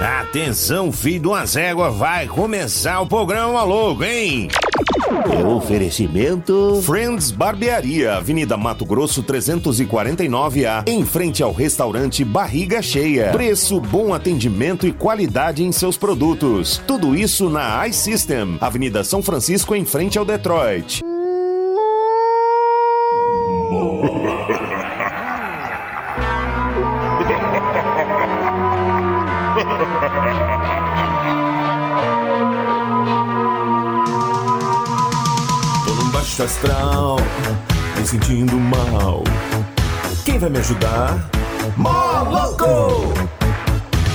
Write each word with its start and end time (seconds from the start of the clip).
Atenção, 0.00 0.90
filho 0.90 1.20
de 1.20 1.28
uma 1.28 1.44
zégua, 1.44 1.90
vai 1.90 2.26
começar 2.26 3.02
o 3.02 3.06
programa 3.06 3.62
louco, 3.62 4.02
hein? 4.02 4.48
Oferecimento 5.54 6.80
Friends 6.82 7.30
Barbearia, 7.30 8.14
Avenida 8.14 8.56
Mato 8.56 8.86
Grosso 8.86 9.22
349A, 9.22 10.88
em 10.88 11.04
frente 11.04 11.42
ao 11.42 11.52
restaurante 11.52 12.24
Barriga 12.24 12.80
Cheia. 12.80 13.30
Preço, 13.32 13.78
bom 13.78 14.14
atendimento 14.14 14.86
e 14.86 14.92
qualidade 14.92 15.62
em 15.62 15.70
seus 15.70 15.98
produtos. 15.98 16.80
Tudo 16.86 17.14
isso 17.14 17.50
na 17.50 17.86
iSystem, 17.86 18.56
Avenida 18.58 19.04
São 19.04 19.22
Francisco, 19.22 19.74
em 19.74 19.84
frente 19.84 20.18
ao 20.18 20.24
Detroit. 20.24 21.02
Astral, 36.50 37.16
me 37.96 38.04
sentindo 38.04 38.56
mal. 38.56 39.22
Quem 40.24 40.38
vai 40.38 40.50
me 40.50 40.58
ajudar? 40.58 41.30
Moloco! 41.76 43.14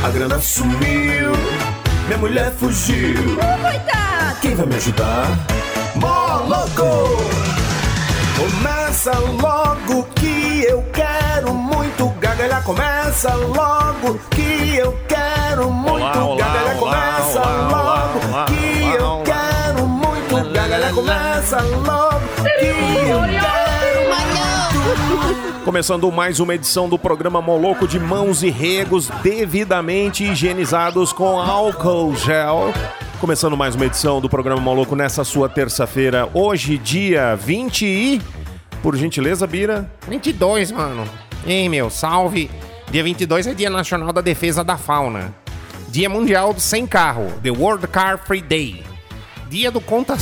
A 0.03 0.09
grana 0.09 0.37
sumiu, 0.39 1.31
minha 2.07 2.17
mulher 2.19 2.51
fugiu. 2.51 3.37
Coitado! 3.37 4.39
Quem 4.41 4.53
vai 4.53 4.65
me 4.65 4.75
ajudar? 4.75 5.27
Moloco! 5.95 7.07
Começa 8.35 9.17
logo 9.41 10.03
que 10.15 10.65
eu 10.67 10.83
quero 10.91 11.53
muito 11.53 12.09
gargalhar. 12.19 12.63
Começa 12.63 13.33
logo 13.33 14.19
que 14.31 14.75
eu 14.75 14.91
quero 14.91 15.04
Que 21.45 21.51
eu 23.11 23.21
quero 23.21 24.09
muito. 24.09 25.63
Começando 25.63 26.11
mais 26.11 26.39
uma 26.39 26.55
edição 26.55 26.89
do 26.89 26.97
programa 26.97 27.39
Moloco 27.39 27.87
de 27.87 27.99
mãos 27.99 28.41
e 28.41 28.49
regos 28.49 29.09
devidamente 29.21 30.23
higienizados 30.23 31.13
com 31.13 31.39
álcool 31.39 32.15
gel. 32.15 32.73
Começando 33.21 33.55
mais 33.55 33.75
uma 33.75 33.85
edição 33.85 34.19
do 34.19 34.27
programa 34.27 34.59
Moloco 34.59 34.95
nessa 34.95 35.23
sua 35.23 35.47
terça-feira, 35.47 36.27
hoje 36.33 36.79
dia 36.79 37.35
20 37.35 37.85
e... 37.85 38.21
Por 38.81 38.95
gentileza, 38.95 39.45
Bira. 39.45 39.87
22, 40.07 40.71
mano. 40.71 41.07
Ei, 41.45 41.69
meu, 41.69 41.91
salve. 41.91 42.49
Dia 42.89 43.03
22 43.03 43.45
é 43.45 43.53
Dia 43.53 43.69
Nacional 43.69 44.11
da 44.11 44.21
Defesa 44.21 44.63
da 44.63 44.77
Fauna. 44.77 45.31
Dia 45.89 46.09
Mundial 46.09 46.55
do 46.55 46.59
Sem 46.59 46.87
Carro, 46.87 47.31
The 47.43 47.51
World 47.51 47.85
Car 47.87 48.17
Free 48.25 48.41
Day. 48.41 48.83
Dia 49.47 49.69
do 49.69 49.79
conta... 49.79 50.17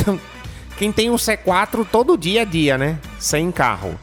Quem 0.77 0.91
tem 0.91 1.09
um 1.09 1.15
C4, 1.15 1.85
todo 1.89 2.17
dia 2.17 2.41
é 2.41 2.45
dia, 2.45 2.77
né? 2.77 2.97
Sem 3.19 3.51
carro. 3.51 3.97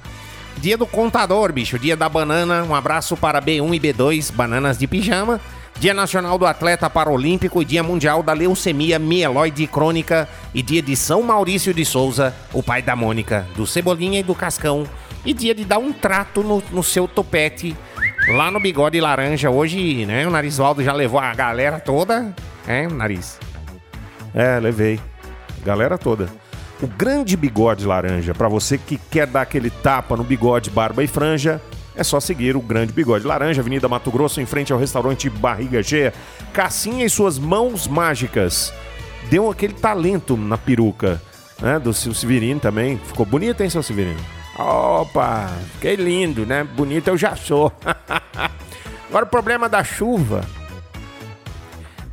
Dia 0.59 0.77
do 0.77 0.87
contador, 0.87 1.53
bicho. 1.53 1.79
Dia 1.79 1.97
da 1.97 2.09
banana. 2.09 2.63
Um 2.63 2.75
abraço 2.75 3.17
para 3.17 3.41
B1 3.41 3.75
e 3.75 3.81
B2, 3.81 4.33
bananas 4.33 4.79
de 4.79 4.87
pijama. 4.87 5.41
Dia 5.79 5.95
Nacional 5.95 6.37
do 6.37 6.45
Atleta 6.45 6.91
Paralímpico 6.91 7.63
e 7.63 7.65
Dia 7.65 7.83
Mundial 7.83 8.23
da 8.23 8.35
Leucemia 8.35 8.99
Mieloide 8.99 9.67
Crônica 9.67 10.29
e 10.53 10.63
Dia 10.63 10.83
de 10.83 10.95
São 10.95 11.23
Maurício 11.23 11.73
de 11.73 11.87
Souza, 11.87 12.35
o 12.53 12.63
pai 12.63 12.83
da 12.83 12.95
Mônica, 12.95 13.47
do 13.57 13.67
Cebolinha 13.67 14.21
e 14.21 14.23
do 14.23 14.35
Cascão. 14.35 14.87
E 15.25 15.33
dia 15.33 15.55
de 15.55 15.65
dar 15.65 15.79
um 15.79 15.93
trato 15.93 16.43
no, 16.43 16.63
no 16.71 16.83
seu 16.83 17.09
topete, 17.09 17.75
lá 18.29 18.51
no 18.51 18.61
bigode 18.61 19.01
laranja. 19.01 19.51
Hoje, 19.51 20.05
né, 20.05 20.27
o 20.27 20.31
Narizvaldo 20.31 20.83
já 20.83 20.93
levou 20.93 21.21
a 21.21 21.35
galera 21.35 21.81
toda, 21.81 22.35
é, 22.67 22.87
Nariz? 22.87 23.39
É, 24.35 24.59
levei. 24.61 25.01
Galera 25.65 25.97
toda. 25.97 26.29
O 26.83 26.87
grande 26.87 27.37
bigode 27.37 27.85
laranja, 27.85 28.33
pra 28.33 28.49
você 28.49 28.79
que 28.79 28.97
quer 28.97 29.27
dar 29.27 29.43
aquele 29.43 29.69
tapa 29.69 30.17
no 30.17 30.25
bigode, 30.25 30.71
barba 30.71 31.05
e 31.05 31.07
franja, 31.07 31.61
é 31.95 32.03
só 32.03 32.19
seguir 32.19 32.57
o 32.57 32.61
grande 32.61 32.91
bigode 32.91 33.27
laranja, 33.27 33.61
Avenida 33.61 33.87
Mato 33.87 34.11
Grosso, 34.11 34.41
em 34.41 34.47
frente 34.47 34.73
ao 34.73 34.79
restaurante 34.79 35.29
Barriga 35.29 35.83
Cheia. 35.83 36.15
Cassinha 36.55 37.05
e 37.05 37.11
suas 37.11 37.39
mãos 37.39 37.87
mágicas. 37.87 38.73
Deu 39.29 39.51
aquele 39.51 39.75
talento 39.75 40.39
na 40.39 40.57
peruca, 40.57 41.21
né? 41.61 41.79
Do 41.79 41.93
seu 41.93 42.15
Severino 42.15 42.59
também. 42.59 42.97
Ficou 42.97 43.27
bonito, 43.27 43.63
hein, 43.63 43.69
seu 43.69 43.83
Severino? 43.83 44.21
Opa, 44.59 45.51
fiquei 45.75 45.97
lindo, 45.97 46.47
né? 46.47 46.65
Bonito 46.65 47.09
eu 47.09 47.17
já 47.19 47.37
sou. 47.37 47.71
Agora 49.11 49.27
o 49.27 49.29
problema 49.29 49.69
da 49.69 49.85
chuva 49.85 50.47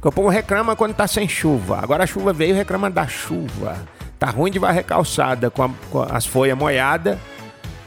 que 0.01 0.07
o 0.07 0.11
povo 0.11 0.29
reclama 0.29 0.75
quando 0.75 0.93
tá 0.93 1.07
sem 1.07 1.27
chuva. 1.27 1.79
Agora 1.81 2.03
a 2.03 2.07
chuva 2.07 2.33
veio 2.33 2.55
reclama 2.55 2.89
da 2.89 3.07
chuva. 3.07 3.77
Tá 4.19 4.27
ruim 4.31 4.49
de 4.51 4.57
varrer 4.59 4.83
calçada 4.83 5.49
com, 5.49 5.63
a- 5.63 5.69
com 5.91 6.01
as 6.01 6.25
folhas 6.25 6.57
molhadas. 6.57 7.17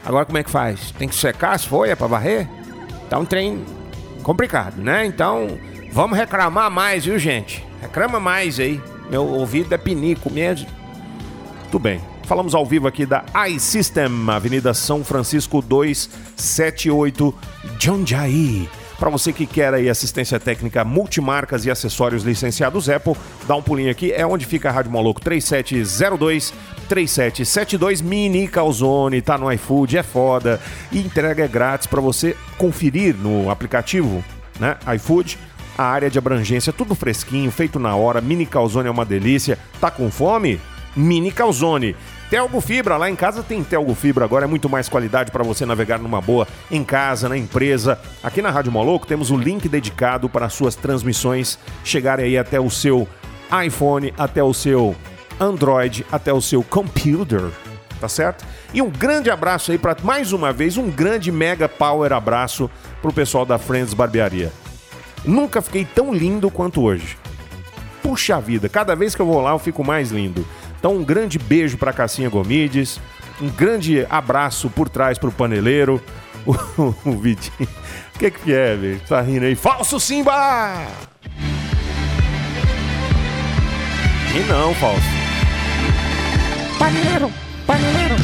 Agora 0.05 0.25
como 0.25 0.37
é 0.37 0.43
que 0.43 0.49
faz? 0.49 0.91
Tem 0.97 1.07
que 1.07 1.15
secar 1.15 1.53
as 1.53 1.63
folhas 1.65 1.97
pra 1.97 2.07
varrer? 2.07 2.47
Tá 3.09 3.19
um 3.19 3.25
trem 3.25 3.63
complicado, 4.23 4.77
né? 4.81 5.05
Então 5.05 5.57
vamos 5.91 6.17
reclamar 6.17 6.71
mais, 6.71 7.05
viu, 7.05 7.19
gente? 7.19 7.65
Reclama 7.81 8.19
mais 8.19 8.59
aí. 8.59 8.81
Meu 9.09 9.25
ouvido 9.25 9.73
é 9.73 9.77
pinico 9.77 10.31
mesmo. 10.31 10.67
Tudo 11.69 11.79
bem. 11.83 12.01
Falamos 12.23 12.55
ao 12.55 12.65
vivo 12.65 12.87
aqui 12.87 13.05
da 13.05 13.23
iSystem, 13.49 14.05
Avenida 14.29 14.73
São 14.73 15.03
Francisco 15.03 15.61
278, 15.61 17.33
Jundiaí. 17.77 18.69
Para 19.01 19.09
você 19.09 19.33
que 19.33 19.47
quer 19.47 19.73
aí 19.73 19.89
assistência 19.89 20.39
técnica 20.39 20.85
multimarcas 20.85 21.65
e 21.65 21.71
acessórios 21.71 22.21
licenciados 22.21 22.87
Apple, 22.87 23.15
dá 23.47 23.55
um 23.55 23.61
pulinho 23.63 23.89
aqui, 23.89 24.13
é 24.13 24.23
onde 24.27 24.45
fica 24.45 24.69
a 24.69 24.71
Rádio 24.71 24.91
Moloco 24.91 25.19
3702 25.19 26.53
3772 26.87 27.99
Mini 27.99 28.47
Calzone, 28.47 29.19
tá 29.19 29.39
no 29.39 29.51
iFood, 29.53 29.97
é 29.97 30.03
foda. 30.03 30.61
E 30.91 30.99
entrega 30.99 31.43
é 31.43 31.47
grátis 31.47 31.87
para 31.87 31.99
você 31.99 32.37
conferir 32.59 33.15
no 33.15 33.49
aplicativo, 33.49 34.23
né? 34.59 34.77
iFood 34.95 35.35
a 35.75 35.83
área 35.83 36.07
de 36.11 36.19
abrangência, 36.19 36.71
tudo 36.71 36.93
fresquinho, 36.93 37.49
feito 37.49 37.79
na 37.79 37.95
hora. 37.95 38.21
Mini 38.21 38.45
Calzone 38.45 38.87
é 38.87 38.91
uma 38.91 39.03
delícia. 39.03 39.57
Tá 39.79 39.89
com 39.89 40.11
fome? 40.11 40.61
Mini 40.95 41.31
Calzone. 41.31 41.95
Telgo 42.31 42.61
Fibra, 42.61 42.95
lá 42.95 43.09
em 43.09 43.15
casa 43.15 43.43
tem 43.43 43.61
Telgo 43.61 43.93
Fibra 43.93 44.23
agora, 44.23 44.45
é 44.45 44.47
muito 44.47 44.69
mais 44.69 44.87
qualidade 44.87 45.29
para 45.31 45.43
você 45.43 45.65
navegar 45.65 45.99
numa 45.99 46.21
boa 46.21 46.47
em 46.71 46.81
casa, 46.81 47.27
na 47.27 47.37
empresa. 47.37 47.99
Aqui 48.23 48.41
na 48.41 48.49
Rádio 48.49 48.71
Moloco 48.71 49.05
temos 49.05 49.29
o 49.31 49.35
link 49.35 49.67
dedicado 49.67 50.29
para 50.29 50.45
as 50.45 50.53
suas 50.53 50.73
transmissões 50.73 51.59
chegarem 51.83 52.23
aí 52.23 52.37
até 52.37 52.57
o 52.57 52.69
seu 52.69 53.05
iPhone, 53.65 54.13
até 54.17 54.41
o 54.41 54.53
seu 54.53 54.95
Android, 55.41 56.05
até 56.09 56.31
o 56.31 56.39
seu 56.39 56.63
computer, 56.63 57.51
tá 57.99 58.07
certo? 58.07 58.45
E 58.73 58.81
um 58.81 58.89
grande 58.89 59.29
abraço 59.29 59.73
aí 59.73 59.77
para 59.77 59.97
mais 60.01 60.31
uma 60.31 60.53
vez, 60.53 60.77
um 60.77 60.89
grande 60.89 61.33
mega 61.33 61.67
power 61.67 62.13
abraço 62.13 62.71
pro 63.01 63.11
pessoal 63.11 63.45
da 63.45 63.57
Friends 63.57 63.93
Barbearia. 63.93 64.53
Nunca 65.25 65.61
fiquei 65.61 65.83
tão 65.83 66.13
lindo 66.13 66.49
quanto 66.49 66.81
hoje. 66.81 67.17
Puxa 68.01 68.39
vida, 68.39 68.69
cada 68.69 68.95
vez 68.95 69.13
que 69.13 69.21
eu 69.21 69.25
vou 69.25 69.41
lá 69.41 69.51
eu 69.51 69.59
fico 69.59 69.83
mais 69.83 70.11
lindo. 70.11 70.47
Então 70.81 70.95
um 70.95 71.03
grande 71.03 71.37
beijo 71.37 71.77
pra 71.77 71.93
Cassinha 71.93 72.27
Gomides, 72.27 72.99
um 73.39 73.49
grande 73.49 74.03
abraço 74.09 74.67
por 74.67 74.89
trás 74.89 75.19
pro 75.19 75.31
paneleiro, 75.31 76.01
o, 76.43 76.55
o 77.05 77.19
Vitinho. 77.19 77.69
O 78.15 78.17
que 78.17 78.31
que 78.31 78.51
é, 78.51 78.75
velho? 78.75 78.99
Tá 79.07 79.21
rindo 79.21 79.45
aí? 79.45 79.53
Falso 79.53 79.99
Simba! 79.99 80.87
E 84.33 84.39
não, 84.49 84.73
falso. 84.73 85.01
Paneleiro, 86.79 87.31
paneleiro. 87.67 88.15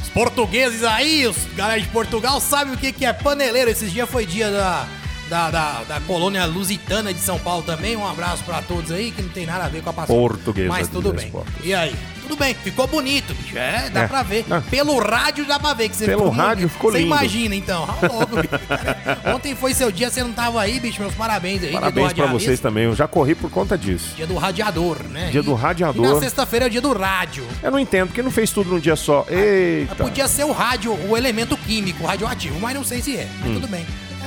Os 0.00 0.08
portugueses 0.10 0.84
aí, 0.84 1.26
os 1.26 1.36
galera 1.56 1.80
de 1.80 1.88
Portugal, 1.88 2.40
sabem 2.40 2.74
o 2.74 2.76
que, 2.76 2.92
que 2.92 3.04
é 3.04 3.12
paneleiro. 3.12 3.68
Esses 3.68 3.90
dias 3.90 4.08
foi 4.08 4.24
dia 4.24 4.52
da, 4.52 4.86
da, 5.28 5.50
da, 5.50 5.82
da 5.88 6.00
colônia 6.00 6.44
lusitana 6.46 7.12
de 7.12 7.20
São 7.20 7.38
Paulo 7.38 7.62
também. 7.62 7.96
Um 7.96 8.06
abraço 8.06 8.42
pra 8.44 8.62
todos 8.62 8.90
aí, 8.92 9.10
que 9.10 9.22
não 9.22 9.28
tem 9.30 9.46
nada 9.46 9.64
a 9.64 9.68
ver 9.68 9.82
com 9.82 9.90
a 9.90 9.92
passagem. 9.92 10.20
Portuguesa 10.20 10.68
Mas 10.68 10.88
tudo 10.88 11.12
bem. 11.12 11.30
Portos. 11.30 11.52
E 11.64 11.74
aí? 11.74 11.94
Tudo 12.22 12.36
bem, 12.36 12.54
ficou 12.54 12.88
bonito, 12.88 13.32
bicho. 13.34 13.56
É, 13.56 13.88
dá 13.88 14.00
É. 14.02 14.08
pra 14.08 14.22
ver. 14.24 14.44
Ah. 14.50 14.60
Pelo 14.68 14.98
rádio 14.98 15.44
dá 15.46 15.60
pra 15.60 15.74
ver 15.74 15.88
que 15.88 15.94
você 15.94 16.06
Pelo 16.06 16.22
ficou 16.24 16.34
rádio 16.34 16.62
lindo. 16.62 16.68
ficou 16.72 16.90
Você 16.90 16.98
lindo. 16.98 17.06
imagina, 17.14 17.54
então. 17.54 17.84
Ah, 17.88 18.06
louco. 18.06 18.34
Ontem 19.34 19.54
foi 19.54 19.72
seu 19.74 19.92
dia, 19.92 20.10
você 20.10 20.24
não 20.24 20.32
tava 20.32 20.60
aí, 20.60 20.80
bicho. 20.80 21.00
Meus 21.00 21.14
parabéns 21.14 21.62
aí. 21.62 21.72
Parabéns 21.72 22.12
pra 22.12 22.26
vocês 22.26 22.58
também. 22.58 22.84
Eu 22.84 22.96
já 22.96 23.06
corri 23.06 23.36
por 23.36 23.48
conta 23.48 23.78
disso. 23.78 24.08
Dia 24.16 24.26
do 24.26 24.34
radiador, 24.36 24.98
né? 25.04 25.28
Dia 25.30 25.40
E- 25.40 25.44
do 25.44 25.54
radiador. 25.54 26.04
E 26.04 26.08
na 26.14 26.18
sexta-feira 26.18 26.66
é 26.66 26.68
o 26.68 26.70
dia 26.70 26.80
do 26.80 26.92
rádio. 26.92 27.46
Eu 27.62 27.70
não 27.70 27.78
entendo, 27.78 28.08
porque 28.08 28.22
não 28.22 28.30
fez 28.32 28.50
tudo 28.50 28.70
num 28.70 28.80
dia 28.80 28.96
só. 28.96 29.24
Eita. 29.28 29.94
Podia 29.94 30.26
ser 30.26 30.44
o 30.44 30.52
rádio, 30.52 30.98
o 31.08 31.16
elemento 31.16 31.56
químico, 31.56 32.04
radioativo, 32.06 32.58
mas 32.60 32.74
não 32.74 32.82
sei 32.84 33.00
se 33.02 33.16
é. 33.16 33.28
Mas 33.40 33.52
tudo 33.52 33.68
bem. 33.68 33.86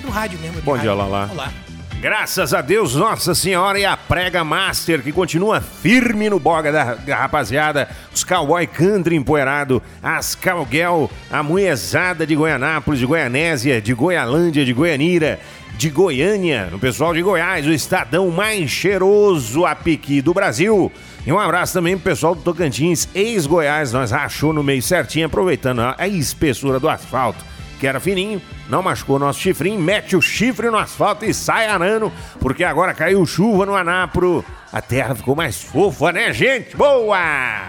É 0.10 0.12
rádio 0.12 0.40
mesmo. 0.40 0.60
Bom 0.64 0.76
dia. 0.76 0.92
Lala. 0.92 1.30
Olá. 1.32 1.54
Graças 2.02 2.52
a 2.54 2.62
Deus, 2.62 2.96
Nossa 2.96 3.36
Senhora 3.36 3.78
e 3.78 3.86
a 3.86 3.96
Prega 3.96 4.44
Master, 4.44 5.04
que 5.04 5.12
continua 5.12 5.62
firme 5.62 6.30
no 6.30 6.40
boga 6.40 6.72
da, 6.72 6.96
da 6.96 7.16
rapaziada. 7.16 7.88
Os 8.12 8.24
cowboy 8.24 8.66
country 8.66 9.16
empoeirado, 9.16 9.84
as 10.02 10.34
cowgirl, 10.34 11.06
a 11.30 11.44
muezada 11.44 12.26
de 12.26 12.36
Goianápolis, 12.36 13.00
de 13.00 13.06
Goianésia, 13.06 13.80
de 13.80 13.94
Goialândia, 13.94 14.66
de 14.66 14.74
Goianira, 14.74 15.40
de 15.78 15.90
Goiânia, 15.92 16.70
o 16.74 16.80
pessoal 16.80 17.14
de 17.14 17.22
Goiás, 17.22 17.68
o 17.68 17.72
estadão 17.72 18.32
mais 18.32 18.72
cheiroso 18.72 19.66
a 19.66 19.76
piqui 19.76 20.22
do 20.22 20.34
Brasil. 20.34 20.92
E 21.24 21.32
um 21.32 21.38
abraço 21.38 21.74
também 21.74 21.96
pro 21.96 22.10
pessoal 22.10 22.34
do 22.34 22.42
Tocantins, 22.42 23.08
ex-Goiás, 23.14 23.94
nós 23.94 24.10
rachou 24.10 24.54
no 24.54 24.64
meio 24.64 24.82
certinho, 24.82 25.28
aproveitando 25.28 25.82
a 25.82 26.08
espessura 26.08 26.80
do 26.80 26.90
asfalto 26.90 27.46
que 27.80 27.88
era 27.88 28.00
fininho, 28.00 28.42
não 28.68 28.84
machucou 28.84 29.18
nosso 29.18 29.40
chifrinho, 29.40 29.80
mete 29.80 30.16
o 30.16 30.22
chifre 30.22 30.70
no 30.70 30.78
asfalto 30.78 31.26
e 31.26 31.34
sai 31.34 31.68
arando, 31.68 32.12
porque 32.40 32.64
agora 32.64 32.94
caiu 32.94 33.26
chuva 33.26 33.66
no 33.66 33.76
Anapro. 33.76 34.44
A 34.72 34.82
terra 34.82 35.16
ficou 35.16 35.36
mais 35.36 35.64
fofa, 35.64 36.12
né, 36.12 36.32
gente? 36.34 36.76
Boa! 36.76 37.68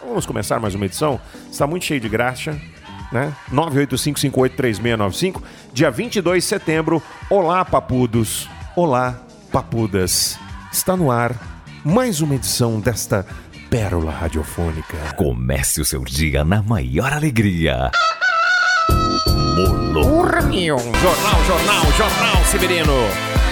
Vamos 0.00 0.24
começar 0.24 0.58
mais 0.58 0.74
uma 0.74 0.86
edição. 0.86 1.20
Está 1.50 1.66
muito 1.66 1.84
cheio 1.84 2.00
de 2.00 2.08
graxa, 2.08 2.58
né? 3.12 3.32
985583695, 3.52 5.42
dia 5.72 5.90
22 5.90 6.42
de 6.42 6.48
setembro. 6.48 7.02
Olá, 7.28 7.64
papudos. 7.64 8.48
Olá, 8.74 9.20
papudas. 9.52 10.38
Está 10.72 10.96
no 10.96 11.10
ar 11.10 11.34
mais 11.84 12.20
uma 12.20 12.34
edição 12.34 12.80
desta 12.80 13.26
pérola 13.70 14.10
radiofônica. 14.10 14.96
Comece 15.16 15.80
o 15.80 15.84
seu 15.84 16.04
dia 16.04 16.44
na 16.44 16.62
maior 16.62 17.12
alegria. 17.12 17.90
Molo. 19.56 20.02
Porra, 20.02 20.42
meu. 20.42 20.78
Jornal, 20.78 21.44
jornal, 21.46 21.84
jornal, 21.96 22.44
Severino. 22.44 22.92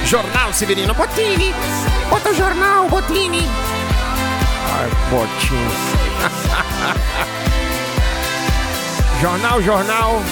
Jornal, 0.04 0.52
Severino. 0.52 0.92
Botini. 0.92 1.50
Bota 2.10 2.28
o 2.28 2.34
jornal, 2.34 2.86
Botini. 2.90 3.40
Ai, 4.70 4.90
Botini. 5.10 5.70
jornal, 9.22 9.62
jornal. 9.62 10.22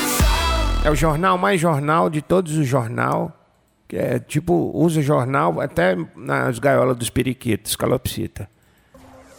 É 0.84 0.90
o 0.90 0.94
jornal 0.94 1.38
mais 1.38 1.58
jornal 1.58 2.10
de 2.10 2.20
todos 2.20 2.54
os 2.58 2.66
jornal. 2.66 3.32
Que 3.88 3.96
é 3.96 4.18
tipo, 4.18 4.70
usa 4.74 5.00
jornal 5.00 5.58
até 5.58 5.96
nas 6.14 6.58
gaiolas 6.58 6.98
dos 6.98 7.08
periquitos, 7.08 7.76
calopsita. 7.76 8.46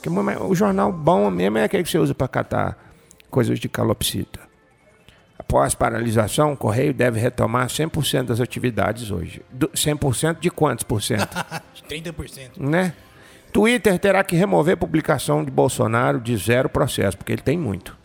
Que 0.02 0.10
o 0.10 0.56
jornal 0.56 0.92
bom 0.92 1.30
mesmo 1.30 1.60
é 1.60 1.64
aquele 1.64 1.84
que 1.84 1.90
você 1.90 2.00
usa 2.00 2.16
para 2.16 2.28
catar 2.28 2.78
coisas 3.30 3.60
de 3.60 3.70
calopsita. 3.70 4.43
Após 5.54 5.76
paralisação, 5.76 6.54
o 6.54 6.58
Correio 6.58 6.92
deve 6.96 7.20
retomar 7.20 7.68
100% 7.68 8.24
das 8.24 8.42
atividades 8.42 9.12
hoje. 9.12 9.40
Do 9.52 9.68
100% 9.70 10.40
de 10.40 10.50
quantos 10.50 10.84
por 10.84 11.00
cento? 11.00 11.30
30%. 11.88 12.58
né? 12.58 12.92
Twitter 13.52 14.00
terá 14.00 14.24
que 14.24 14.36
remover 14.36 14.76
publicação 14.76 15.46
de 15.46 15.52
Bolsonaro 15.52 16.20
de 16.20 16.36
zero 16.38 16.68
processo, 16.68 17.16
porque 17.16 17.32
ele 17.32 17.44
tem 17.44 17.56
muito. 17.56 17.96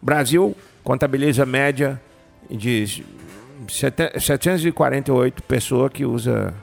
Brasil 0.00 0.56
contabiliza 0.84 1.44
média 1.44 2.00
de 2.48 3.04
748 3.66 5.42
pessoas 5.42 5.90
que 5.92 6.06
usa 6.06 6.54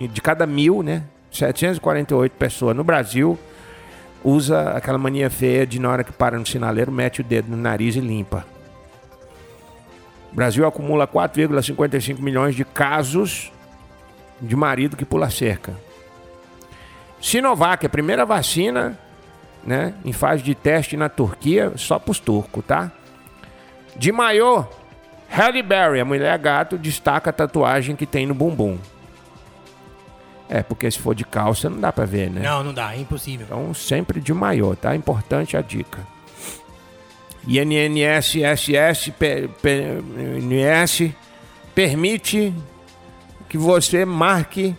de 0.00 0.22
cada 0.22 0.46
mil, 0.46 0.82
né? 0.82 1.02
748 1.30 2.32
pessoas 2.32 2.74
no 2.74 2.82
Brasil 2.82 3.38
usa 4.24 4.70
aquela 4.70 4.96
mania 4.96 5.28
feia 5.28 5.66
de 5.66 5.78
na 5.78 5.90
hora 5.90 6.02
que 6.02 6.12
para 6.14 6.38
no 6.38 6.46
sinaleiro 6.46 6.90
mete 6.90 7.20
o 7.20 7.24
dedo 7.24 7.50
no 7.50 7.58
nariz 7.58 7.94
e 7.94 8.00
limpa. 8.00 8.56
O 10.32 10.34
Brasil 10.34 10.66
acumula 10.66 11.06
4,55 11.06 12.20
milhões 12.20 12.54
de 12.54 12.64
casos 12.64 13.52
de 14.40 14.54
marido 14.54 14.96
que 14.96 15.04
pula 15.04 15.30
cerca. 15.30 15.74
Sinovac, 17.20 17.84
a 17.84 17.88
primeira 17.88 18.24
vacina 18.24 18.98
né, 19.64 19.94
em 20.04 20.12
fase 20.12 20.42
de 20.42 20.54
teste 20.54 20.96
na 20.96 21.08
Turquia, 21.08 21.72
só 21.76 21.98
para 21.98 22.12
os 22.12 22.20
turcos, 22.20 22.64
tá? 22.64 22.92
De 23.96 24.12
maiô, 24.12 24.64
Halle 25.28 25.62
Berry, 25.62 26.00
a 26.00 26.04
mulher 26.04 26.38
gato, 26.38 26.78
destaca 26.78 27.30
a 27.30 27.32
tatuagem 27.32 27.96
que 27.96 28.06
tem 28.06 28.26
no 28.26 28.34
bumbum. 28.34 28.78
É, 30.48 30.62
porque 30.62 30.90
se 30.90 30.98
for 30.98 31.14
de 31.14 31.24
calça 31.24 31.68
não 31.68 31.78
dá 31.78 31.92
para 31.92 32.06
ver, 32.06 32.30
né? 32.30 32.40
Não, 32.40 32.64
não 32.64 32.72
dá, 32.72 32.94
é 32.94 33.00
impossível. 33.00 33.46
Então 33.46 33.74
sempre 33.74 34.20
de 34.20 34.32
maiô, 34.32 34.74
tá? 34.74 34.94
Importante 34.96 35.56
a 35.56 35.60
dica. 35.60 35.98
INNS 37.48 38.36
SS 38.56 39.10
PNS 39.62 41.14
permite 41.74 42.52
que 43.48 43.56
você 43.56 44.04
marque 44.04 44.76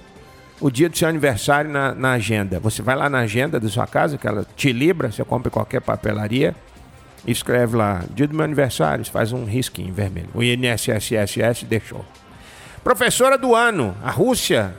o 0.61 0.69
dia 0.69 0.87
do 0.87 0.95
seu 0.95 1.07
aniversário 1.07 1.71
na, 1.71 1.95
na, 1.95 2.11
agenda. 2.11 2.59
Você 2.59 2.83
vai 2.83 2.95
lá 2.95 3.09
na 3.09 3.19
agenda 3.19 3.59
da 3.59 3.67
sua 3.69 3.87
casa, 3.87 4.17
que 4.17 4.27
ela 4.27 4.45
te 4.55 4.71
libra, 4.71 5.11
você 5.11 5.23
compra 5.23 5.49
em 5.49 5.51
qualquer 5.51 5.81
papelaria, 5.81 6.55
escreve 7.25 7.75
lá, 7.75 8.03
dia 8.13 8.27
do 8.27 8.35
meu 8.35 8.43
aniversário, 8.43 9.03
faz 9.05 9.31
um 9.31 9.45
risquinho 9.45 9.91
vermelho. 9.91 10.29
O 10.35 10.43
INSSSS 10.43 11.65
deixou. 11.65 12.05
Professora 12.83 13.37
do 13.37 13.55
ano, 13.55 13.95
a 14.03 14.11
Rússia. 14.11 14.75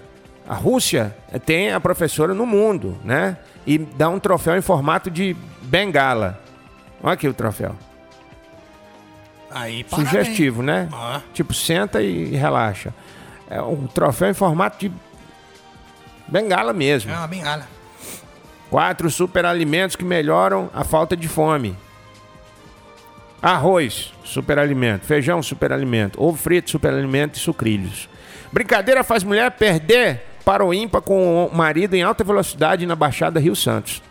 A 0.49 0.55
Rússia 0.55 1.17
tem 1.45 1.73
a 1.73 1.81
professora 1.81 2.35
no 2.35 2.47
mundo, 2.47 2.97
né? 3.05 3.37
E 3.67 3.79
dá 3.79 4.09
um 4.09 4.19
troféu 4.19 4.57
em 4.57 4.61
formato 4.61 5.11
de 5.11 5.37
bengala. 5.63 6.41
Olha 7.03 7.15
aqui 7.15 7.29
o 7.29 7.35
troféu. 7.35 7.75
Aí, 9.51 9.85
Sugestivo, 9.89 10.63
né? 10.63 10.89
Ah. 10.93 11.21
Tipo, 11.35 11.53
senta 11.53 12.01
e 12.01 12.37
relaxa. 12.37 12.95
É 13.49 13.61
um 13.61 13.87
troféu 13.87 14.31
em 14.31 14.35
formato 14.35 14.79
de 14.79 14.93
bengala 16.29 16.73
mesmo. 16.73 17.11
É 17.11 17.17
uma 17.17 17.27
bengala. 17.27 17.67
Quatro 18.71 19.11
superalimentos 19.11 19.97
que 19.97 20.05
melhoram 20.05 20.71
a 20.73 20.85
falta 20.85 21.17
de 21.17 21.27
fome. 21.27 21.77
Arroz, 23.43 24.13
superalimento. 24.23 25.07
Feijão, 25.07 25.43
superalimento. 25.43 26.23
Ovo 26.23 26.37
frito, 26.37 26.71
superalimento 26.71 27.37
e 27.37 27.41
sucrilhos. 27.41 28.09
Brincadeira 28.53 29.03
faz 29.03 29.25
mulher 29.25 29.51
perder 29.53 30.25
para 30.45 30.65
o 30.65 30.73
ímpar 30.73 31.03
com 31.03 31.47
o 31.47 31.55
marido 31.55 31.95
em 31.95 32.03
alta 32.03 32.23
velocidade 32.23 32.87
na 32.87 32.95
Baixada 32.95 33.41
Rio 33.41 33.57
Santos. 33.57 34.03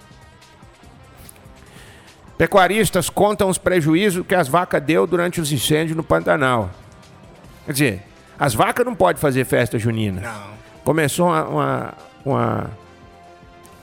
Pecuaristas 2.39 3.09
contam 3.09 3.49
os 3.49 3.57
prejuízos 3.57 4.25
que 4.25 4.33
as 4.33 4.47
vacas 4.47 4.81
deu 4.81 5.05
durante 5.05 5.41
os 5.41 5.51
incêndios 5.51 5.97
no 5.97 6.01
Pantanal. 6.05 6.69
Quer 7.65 7.71
dizer, 7.73 8.03
as 8.39 8.53
vacas 8.53 8.85
não 8.85 8.95
podem 8.95 9.19
fazer 9.19 9.43
festa 9.43 9.77
junina. 9.77 10.21
Não. 10.21 10.51
Começou 10.85 11.27
uma, 11.27 11.43
uma, 11.43 11.93
uma, 12.23 12.71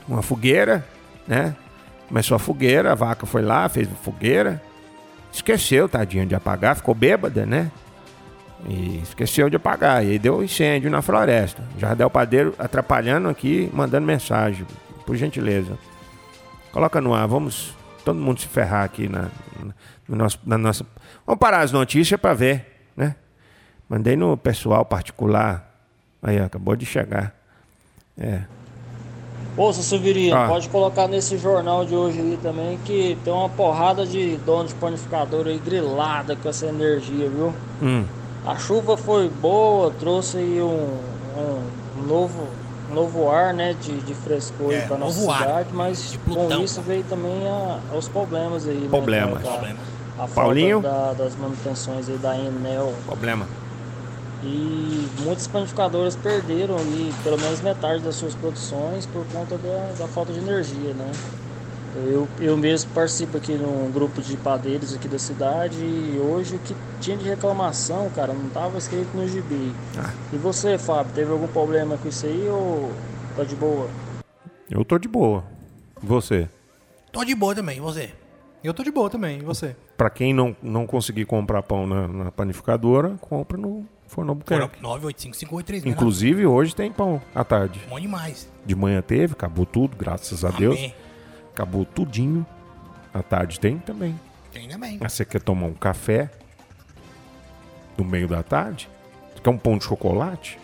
uma 0.08 0.23
fogueira, 0.23 0.82
né? 1.29 1.55
Começou 2.08 2.35
a 2.35 2.38
fogueira, 2.38 2.93
a 2.93 2.94
vaca 2.94 3.26
foi 3.26 3.43
lá, 3.43 3.69
fez 3.69 3.87
fogueira. 4.03 4.62
Esqueceu, 5.31 5.87
tadinha, 5.87 6.25
de 6.25 6.35
apagar, 6.35 6.76
ficou 6.76 6.94
bêbada, 6.94 7.44
né? 7.44 7.70
E 8.67 9.03
esqueceu 9.03 9.51
de 9.51 9.56
apagar. 9.56 10.03
E 10.03 10.13
aí 10.13 10.19
deu 10.19 10.43
incêndio 10.43 10.91
na 10.91 11.03
floresta. 11.03 11.63
Jardel 11.77 12.08
Padeiro 12.08 12.55
atrapalhando 12.58 13.29
aqui, 13.29 13.70
mandando 13.70 14.06
mensagem. 14.06 14.67
Por 15.05 15.15
gentileza. 15.15 15.77
Coloca 16.72 17.03
no 17.03 17.13
ar, 17.13 17.29
vamos 17.29 17.77
todo 18.06 18.20
mundo 18.20 18.41
se 18.41 18.46
ferrar 18.46 18.84
aqui 18.84 19.08
na, 19.08 19.29
na, 20.08 20.17
nosso, 20.17 20.39
na 20.46 20.56
nossa. 20.56 20.86
Vamos 21.27 21.41
parar 21.41 21.63
as 21.63 21.72
notícias 21.72 22.20
para 22.20 22.32
ver, 22.34 22.65
né? 22.96 23.17
Mandei 23.89 24.15
no 24.15 24.36
pessoal 24.36 24.84
particular. 24.84 25.69
Aí, 26.22 26.39
acabou 26.39 26.77
de 26.77 26.86
chegar. 26.86 27.34
É. 28.17 28.43
Ô, 29.56 29.72
seu 29.72 29.82
Severino, 29.82 30.36
Ah. 30.36 30.46
pode 30.46 30.69
colocar 30.69 31.08
nesse 31.08 31.36
jornal 31.36 31.84
de 31.84 31.96
hoje 31.96 32.20
aí 32.20 32.39
também 32.41 32.79
que 32.84 33.19
tem 33.25 33.32
uma 33.32 33.48
porrada 33.48 34.06
de 34.06 34.36
dono 34.39 34.69
de 34.69 34.75
panificador 34.75 35.46
aí 35.48 35.58
grilada 35.58 36.36
com 36.36 36.48
essa 36.48 36.67
energia, 36.67 37.29
viu? 37.29 37.53
Hum. 37.82 38.05
A 38.46 38.56
chuva 38.56 38.96
foi 38.96 39.29
boa, 39.29 39.91
trouxe 39.98 40.39
aí 40.39 40.63
um, 40.63 41.01
um 41.36 42.03
novo, 42.06 42.46
novo 42.96 43.31
ar, 43.31 43.53
né, 43.53 43.74
de, 43.79 44.00
de 44.00 44.15
frescor 44.15 44.72
É, 44.72 44.81
pra 44.86 44.96
nossa 44.96 45.31
ar, 45.31 45.38
cidade, 45.38 45.69
mas 45.72 46.19
com 46.26 46.50
isso 46.62 46.81
veio 46.81 47.05
também 47.05 47.46
a, 47.46 47.79
os 47.94 48.08
problemas 48.08 48.67
aí, 48.67 48.86
Problemas. 48.91 49.43
né? 49.43 49.76
A 50.15 50.20
falta 50.20 50.34
Paulinho? 50.34 50.81
da- 50.81 51.12
das 51.12 51.36
manutenções 51.36 52.08
aí 52.08 52.17
da 52.17 52.34
Enel 52.38 52.94
Problema. 53.05 53.46
e 54.43 55.06
muitas 55.20 55.46
panificadoras 55.46 56.17
perderam 56.17 56.76
ali 56.76 57.12
pelo 57.22 57.38
menos 57.38 57.60
metade 57.60 58.03
das 58.03 58.17
suas 58.17 58.34
produções 58.34 59.05
por 59.06 59.26
conta 59.26 59.58
da, 59.58 59.93
da 59.98 60.08
falta 60.08 60.32
de 60.32 60.38
energia, 60.38 60.94
né? 60.94 61.10
Eu, 62.05 62.29
eu 62.41 62.56
mesmo 62.56 62.91
participo 62.93 63.38
aqui 63.38 63.55
num 63.55 63.91
grupo 63.91 64.20
de 64.20 64.36
padeiros 64.36 64.94
aqui 64.94 65.08
da 65.08 65.19
cidade 65.19 65.79
e 65.79 66.19
hoje 66.19 66.56
o 66.56 66.58
que 66.58 66.74
tinha 67.00 67.17
de 67.17 67.26
reclamação, 67.26 68.10
cara, 68.10 68.34
não 68.34 68.48
estava 68.48 68.76
escrito 68.76 69.17
no 69.17 69.26
gibi. 69.26 69.72
Ah. 69.96 70.12
E 70.32 70.36
você, 70.36 70.76
Fábio, 70.76 71.12
teve 71.15 71.32
algum 71.32 71.48
problema 71.48 71.96
com 71.96 72.08
isso 72.08 72.26
aí 72.26 72.48
ou 72.48 72.93
tá 73.34 73.44
de 73.44 73.56
boa? 73.56 73.88
Eu 74.70 74.84
tô 74.84 74.98
de 74.98 75.08
boa. 75.08 75.44
Você? 76.03 76.48
Tô 77.10 77.24
de 77.24 77.34
boa 77.34 77.55
também, 77.55 77.79
e 77.79 77.81
você? 77.81 78.10
Eu 78.62 78.74
tô 78.74 78.82
de 78.82 78.91
boa 78.91 79.08
também, 79.08 79.38
e 79.38 79.43
você? 79.43 79.74
Pra 79.96 80.10
quem 80.10 80.34
não, 80.34 80.55
não 80.62 80.86
conseguir 80.86 81.24
comprar 81.24 81.62
pão 81.62 81.86
na, 81.86 82.06
na 82.06 82.32
panificadora, 82.32 83.17
compra 83.20 83.56
no 83.56 83.86
Forno 84.06 84.32
Albuquerque. 84.32 84.82
9855836. 84.82 85.86
Inclusive, 85.86 86.46
hoje 86.46 86.74
tem 86.74 86.93
pão 86.93 87.22
à 87.34 87.43
tarde. 87.43 87.81
Bom 87.88 87.98
demais. 87.98 88.50
De 88.67 88.74
manhã 88.74 89.00
teve, 89.00 89.32
acabou 89.32 89.65
tudo, 89.65 89.96
graças 89.96 90.44
a 90.44 90.50
Deus. 90.50 90.79
Acabou 91.56 91.86
tudinho. 91.86 92.44
À 93.15 93.22
tarde 93.22 93.58
tem 93.58 93.79
também. 93.79 94.15
Tem 94.53 94.69
também. 94.69 94.98
Mas 95.01 95.15
você 95.15 95.25
quer 95.25 95.41
tomar 95.41 95.67
um 95.69 95.72
café 95.72 96.31
no 97.96 98.05
meio 98.05 98.29
da 98.29 98.43
tarde? 98.43 98.91
Você 99.34 99.41
quer 99.41 99.48
um 99.48 99.56
pão 99.56 99.79
de 99.79 99.84
chocolate? 99.84 100.58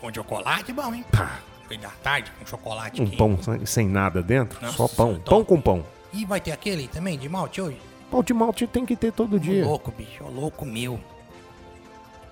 Com 0.00 0.10
chocolate, 0.12 0.72
bom, 0.72 0.94
hein? 0.94 1.04
Pá, 1.12 1.38
Fim 1.68 1.78
da 1.78 1.90
tarde, 2.02 2.32
com 2.38 2.46
chocolate 2.46 3.02
um 3.02 3.04
aqui. 3.04 3.16
pão 3.18 3.42
sem, 3.42 3.66
sem 3.66 3.86
nada 3.88 4.22
dentro? 4.22 4.58
Nossa, 4.62 4.74
Só 4.78 4.88
pão. 4.88 5.20
Pão 5.20 5.44
com 5.44 5.60
pão. 5.60 5.84
E 6.14 6.24
vai 6.24 6.40
ter 6.40 6.52
aquele 6.52 6.88
também, 6.88 7.18
de 7.18 7.28
malte 7.28 7.60
hoje? 7.60 7.78
Pão 8.10 8.22
de 8.22 8.32
malte 8.32 8.66
tem 8.66 8.86
que 8.86 8.96
ter 8.96 9.12
todo 9.12 9.36
Ô, 9.36 9.38
dia. 9.38 9.66
louco, 9.66 9.90
bicho. 9.92 10.24
Ô, 10.24 10.30
louco 10.30 10.64
meu. 10.64 10.98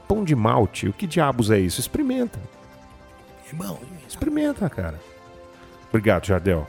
Pão 0.09 0.25
de 0.25 0.35
malte, 0.35 0.89
o 0.89 0.93
que 0.95 1.07
diabos 1.07 1.51
é 1.51 1.59
isso? 1.59 1.81
Experimenta. 1.81 2.41
É 3.51 3.55
bom. 3.55 3.79
hein? 3.83 3.89
Experimenta, 4.09 4.71
cara. 4.71 4.99
Obrigado, 5.91 6.25
Jardel. 6.27 6.67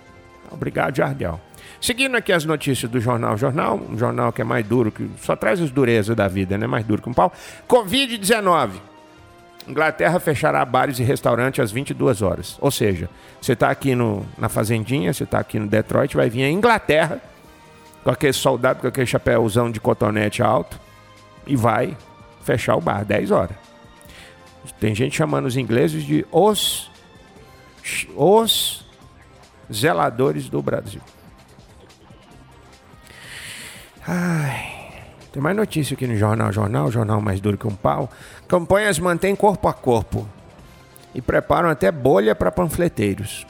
Obrigado, 0.52 0.96
Jardel. 0.96 1.40
Seguindo 1.80 2.16
aqui 2.16 2.32
as 2.32 2.46
notícias 2.46 2.92
do 2.92 3.00
Jornal 3.00 3.38
Jornal, 3.38 3.80
um 3.90 3.98
jornal 3.98 4.32
que 4.32 4.42
é 4.42 4.46
mais 4.46 4.66
duro, 4.66 4.92
que 4.92 5.10
só 5.20 5.36
traz 5.36 5.60
as 5.60 5.72
durezas 5.72 6.16
da 6.16 6.28
vida, 6.28 6.58
né? 6.58 6.68
Mais 6.68 6.86
duro 6.86 7.02
que 7.02 7.10
um 7.10 7.14
pau. 7.14 7.32
Covid-19. 7.68 8.72
Inglaterra 9.68 10.20
fechará 10.20 10.64
bares 10.66 11.00
e 11.00 11.04
restaurantes 11.04 11.60
às 11.60 11.72
22 11.72 12.22
horas. 12.22 12.58
Ou 12.60 12.72
seja, 12.72 13.10
você 13.40 13.54
está 13.54 13.70
aqui 13.70 13.96
no, 13.96 14.26
na 14.38 14.50
Fazendinha, 14.50 15.14
você 15.14 15.24
está 15.24 15.40
aqui 15.40 15.60
no 15.60 15.68
Detroit, 15.68 16.16
vai 16.16 16.30
vir 16.30 16.44
a 16.44 16.50
Inglaterra, 16.50 17.22
com 18.04 18.10
aquele 18.10 18.34
soldado 18.34 18.82
com 18.82 18.88
aquele 18.88 19.06
chapéuzão 19.06 19.72
de 19.72 19.80
cotonete 19.80 20.42
alto, 20.42 20.80
e 21.46 21.56
vai 21.56 21.96
fechar 22.44 22.76
o 22.76 22.82
bar 22.82 23.06
10 23.06 23.32
horas. 23.32 23.56
Tem 24.80 24.94
gente 24.94 25.16
chamando 25.16 25.46
os 25.46 25.58
ingleses 25.58 26.04
de 26.04 26.26
os 26.32 26.90
os 28.16 28.81
zeladores 29.72 30.50
do 30.50 30.62
Brasil. 30.62 31.02
Ai, 34.08 34.90
tem 35.32 35.42
mais 35.42 35.56
notícia 35.56 35.94
aqui 35.94 36.08
no 36.08 36.16
Jornal 36.16 36.52
Jornal, 36.52 36.92
jornal 36.92 37.22
mais 37.22 37.40
duro 37.40 37.58
que 37.58 37.68
um 37.68 37.76
pau. 37.76 38.10
Campanhas 38.48 38.98
mantêm 39.00 39.36
corpo 39.36 39.68
a 39.68 39.74
corpo 39.74 40.28
e 41.14 41.22
preparam 41.22 41.70
até 41.70 41.92
bolha 41.92 42.34
para 42.34 42.52
panfleteiros. 42.52 43.46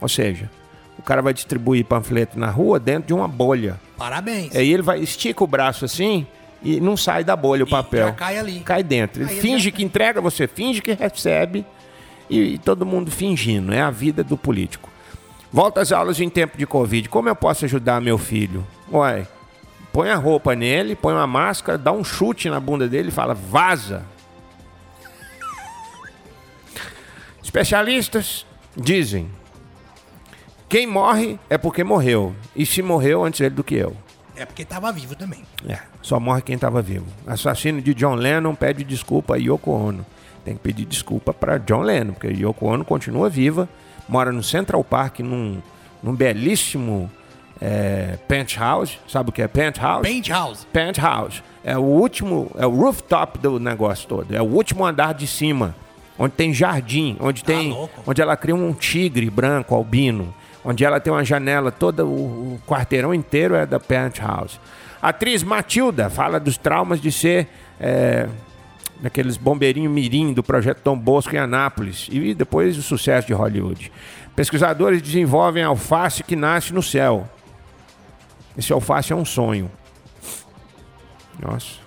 Ou 0.00 0.08
seja, 0.08 0.50
o 0.98 1.02
cara 1.02 1.20
vai 1.22 1.34
distribuir 1.34 1.84
panfleto 1.84 2.38
na 2.38 2.50
rua 2.50 2.80
dentro 2.80 3.08
de 3.08 3.14
uma 3.14 3.28
bolha. 3.28 3.78
Parabéns. 3.96 4.54
Aí 4.56 4.72
ele 4.72 4.82
vai 4.82 5.00
estica 5.00 5.44
o 5.44 5.46
braço 5.46 5.84
assim 5.84 6.26
e 6.62 6.80
não 6.80 6.96
sai 6.96 7.22
da 7.22 7.36
bolha 7.36 7.64
o 7.64 7.68
papel. 7.68 8.12
cai 8.14 8.38
ali. 8.38 8.60
Cai 8.60 8.82
dentro. 8.82 9.22
Ele 9.22 9.30
ele 9.32 9.40
finge 9.40 9.64
já- 9.70 9.76
que 9.76 9.84
entrega, 9.84 10.20
você 10.20 10.46
finge 10.48 10.80
que 10.80 10.92
recebe 10.92 11.66
e, 12.30 12.54
e 12.54 12.58
todo 12.58 12.86
mundo 12.86 13.10
fingindo. 13.10 13.72
É 13.74 13.80
a 13.80 13.90
vida 13.90 14.24
do 14.24 14.36
político. 14.36 14.90
Volta 15.52 15.80
às 15.82 15.92
aulas 15.92 16.18
em 16.20 16.30
tempo 16.30 16.56
de 16.56 16.66
Covid. 16.66 17.08
Como 17.08 17.28
eu 17.28 17.36
posso 17.36 17.64
ajudar 17.64 18.00
meu 18.00 18.16
filho? 18.16 18.66
Uai, 18.90 19.26
põe 19.92 20.08
a 20.08 20.16
roupa 20.16 20.54
nele, 20.54 20.96
põe 20.96 21.12
uma 21.12 21.26
máscara, 21.26 21.76
dá 21.76 21.92
um 21.92 22.02
chute 22.02 22.48
na 22.48 22.58
bunda 22.58 22.88
dele 22.88 23.08
e 23.08 23.12
fala: 23.12 23.34
vaza. 23.34 24.04
Especialistas 27.42 28.46
dizem: 28.74 29.30
quem 30.72 30.86
morre 30.86 31.38
é 31.50 31.58
porque 31.58 31.84
morreu. 31.84 32.34
E 32.56 32.64
se 32.64 32.80
morreu 32.80 33.22
antes 33.22 33.42
ele 33.42 33.54
do 33.54 33.62
que 33.62 33.74
eu. 33.74 33.94
É 34.34 34.46
porque 34.46 34.64
tava 34.64 34.90
vivo 34.90 35.14
também. 35.14 35.44
É, 35.68 35.78
só 36.00 36.18
morre 36.18 36.40
quem 36.40 36.54
estava 36.54 36.80
vivo. 36.80 37.04
Assassino 37.26 37.82
de 37.82 37.92
John 37.92 38.14
Lennon 38.14 38.54
pede 38.54 38.82
desculpa 38.82 39.34
a 39.34 39.36
Yoko 39.36 39.70
Ono. 39.70 40.06
Tem 40.46 40.54
que 40.54 40.60
pedir 40.60 40.86
desculpa 40.86 41.34
para 41.34 41.58
John 41.58 41.82
Lennon, 41.82 42.14
porque 42.14 42.28
Yoko 42.28 42.66
Ono 42.66 42.86
continua 42.86 43.28
viva, 43.28 43.68
mora 44.12 44.30
no 44.30 44.42
Central 44.42 44.84
Park, 44.84 45.20
num, 45.20 45.62
num 46.02 46.14
belíssimo 46.14 47.10
é, 47.58 48.18
penthouse. 48.28 48.98
Sabe 49.08 49.30
o 49.30 49.32
que 49.32 49.40
é 49.40 49.48
penthouse? 49.48 50.02
Penthouse. 50.02 50.66
Penthouse. 50.66 51.42
É 51.64 51.78
o 51.78 51.82
último, 51.82 52.50
é 52.58 52.66
o 52.66 52.70
rooftop 52.70 53.38
do 53.38 53.58
negócio 53.58 54.06
todo. 54.06 54.34
É 54.34 54.42
o 54.42 54.44
último 54.44 54.84
andar 54.84 55.14
de 55.14 55.26
cima, 55.26 55.74
onde 56.18 56.34
tem 56.34 56.52
jardim, 56.52 57.16
onde 57.20 57.42
tem, 57.42 57.70
louco. 57.70 58.02
onde 58.06 58.20
ela 58.20 58.36
cria 58.36 58.54
um 58.54 58.74
tigre 58.74 59.30
branco 59.30 59.74
albino, 59.74 60.34
onde 60.62 60.84
ela 60.84 61.00
tem 61.00 61.10
uma 61.10 61.24
janela 61.24 61.72
toda, 61.72 62.04
o, 62.04 62.10
o 62.54 62.60
quarteirão 62.66 63.14
inteiro 63.14 63.54
é 63.54 63.64
da 63.64 63.80
Penthouse. 63.80 64.60
A 65.00 65.08
atriz 65.08 65.42
Matilda 65.42 66.10
fala 66.10 66.38
dos 66.38 66.58
traumas 66.58 67.00
de 67.00 67.10
ser 67.10 67.48
é, 67.80 68.28
daqueles 69.02 69.36
bombeirinhos 69.36 69.92
mirim 69.92 70.32
do 70.32 70.44
projeto 70.44 70.80
Dom 70.84 70.96
Bosco 70.96 71.34
em 71.34 71.38
Anápolis 71.38 72.08
e 72.10 72.32
depois 72.32 72.78
o 72.78 72.82
sucesso 72.82 73.26
de 73.26 73.32
Hollywood. 73.34 73.90
Pesquisadores 74.36 75.02
desenvolvem 75.02 75.64
alface 75.64 76.22
que 76.22 76.36
nasce 76.36 76.72
no 76.72 76.82
céu. 76.82 77.28
Esse 78.56 78.72
alface 78.72 79.12
é 79.12 79.16
um 79.16 79.24
sonho. 79.24 79.68
Nossa. 81.40 81.82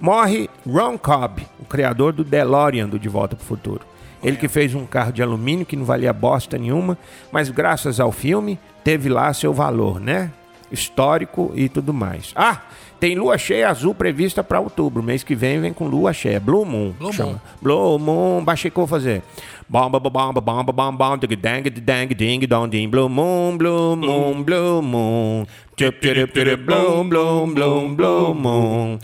Morre 0.00 0.50
Ron 0.66 0.98
Cobb, 0.98 1.46
o 1.60 1.64
criador 1.64 2.12
do 2.12 2.24
DeLorean 2.24 2.88
do 2.88 2.98
De 2.98 3.08
Volta 3.08 3.36
para 3.36 3.44
o 3.44 3.46
Futuro. 3.46 3.86
Ele 4.22 4.36
que 4.36 4.48
fez 4.48 4.74
um 4.74 4.84
carro 4.84 5.12
de 5.12 5.22
alumínio 5.22 5.64
que 5.64 5.76
não 5.76 5.84
valia 5.84 6.12
bosta 6.12 6.58
nenhuma, 6.58 6.98
mas 7.30 7.50
graças 7.50 8.00
ao 8.00 8.10
filme 8.10 8.58
teve 8.82 9.08
lá 9.08 9.32
seu 9.32 9.54
valor, 9.54 10.00
né? 10.00 10.32
Histórico 10.72 11.52
e 11.54 11.68
tudo 11.68 11.94
mais. 11.94 12.32
Ah, 12.34 12.62
tem 13.04 13.14
lua 13.14 13.36
cheia 13.36 13.68
azul 13.68 13.94
prevista 13.94 14.42
para 14.42 14.58
outubro. 14.58 15.02
Mês 15.02 15.22
que 15.22 15.34
vem 15.34 15.60
vem 15.60 15.74
com 15.74 15.86
lua 15.86 16.10
cheia. 16.14 16.40
Blue 16.40 16.64
Moon. 16.64 16.94
Blue 16.98 17.12
chama. 17.12 17.32
Moon. 17.32 17.40
Blue 17.60 17.98
Moon. 17.98 18.42
Baixei 18.42 18.70
que 18.70 18.78
eu 18.78 18.86
vou 18.86 18.98
fazer. 18.98 19.22
Bom, 19.68 19.90
bom, 19.90 20.00
bom, 20.00 20.08
bom, 20.08 20.32
bom, 20.32 20.40
bom, 20.40 20.72
bom, 20.72 20.96
bom, 20.96 21.18
dig, 21.18 21.36
dang, 21.36 21.62
dang, 21.62 22.06
ding, 22.14 22.46
dong, 22.46 22.66
ding. 22.66 22.88
Blue 22.88 23.10
Moon, 23.10 23.58
Blue 23.58 23.94
Moon, 23.94 24.42
Blue 24.42 24.80
Moon. 24.80 25.46
Chip, 25.76 26.00
chip, 26.00 26.32
Blue, 26.32 27.04
Blue, 27.04 27.46
Blue, 27.46 27.94
Blue 27.94 28.34
Moon. 28.34 28.98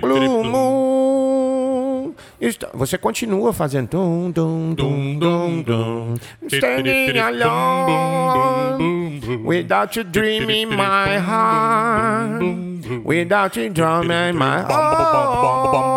Blue 0.00 0.44
Moon. 0.44 2.14
Você 2.74 2.96
continua 2.96 3.52
fazendo 3.52 3.88
dum, 3.88 4.30
dum, 4.30 4.74
dum, 4.76 5.18
dum, 5.18 5.60
dum. 5.62 6.14
Standing 6.46 7.18
alone 7.18 8.78
without 9.44 9.96
your 9.96 10.04
dream 10.04 10.48
in 10.50 10.68
my 10.68 11.18
heart. 11.18 12.73
Without 13.04 13.58
your 13.58 13.70
drum 13.70 14.10
in 14.10 14.34
my 14.34 14.62
heart. 14.62 15.94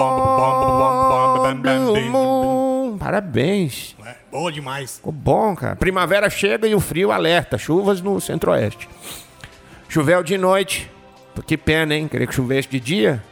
Blue 1.61 2.01
Moon. 2.09 2.97
Parabéns. 2.97 3.95
É, 4.05 4.15
boa 4.31 4.51
demais. 4.51 4.97
Ficou 4.97 5.11
bom, 5.13 5.55
cara. 5.55 5.75
Primavera 5.75 6.29
chega 6.29 6.67
e 6.67 6.75
o 6.75 6.79
frio 6.79 7.11
alerta. 7.11 7.57
Chuvas 7.57 8.01
no 8.01 8.19
centro-oeste. 8.19 8.89
Choveu 9.87 10.23
de 10.23 10.37
noite. 10.37 10.89
Que 11.45 11.57
pena, 11.57 11.95
hein? 11.95 12.07
Queria 12.07 12.27
que 12.27 12.33
chovesse 12.33 12.67
de 12.67 12.79
dia. 12.79 13.23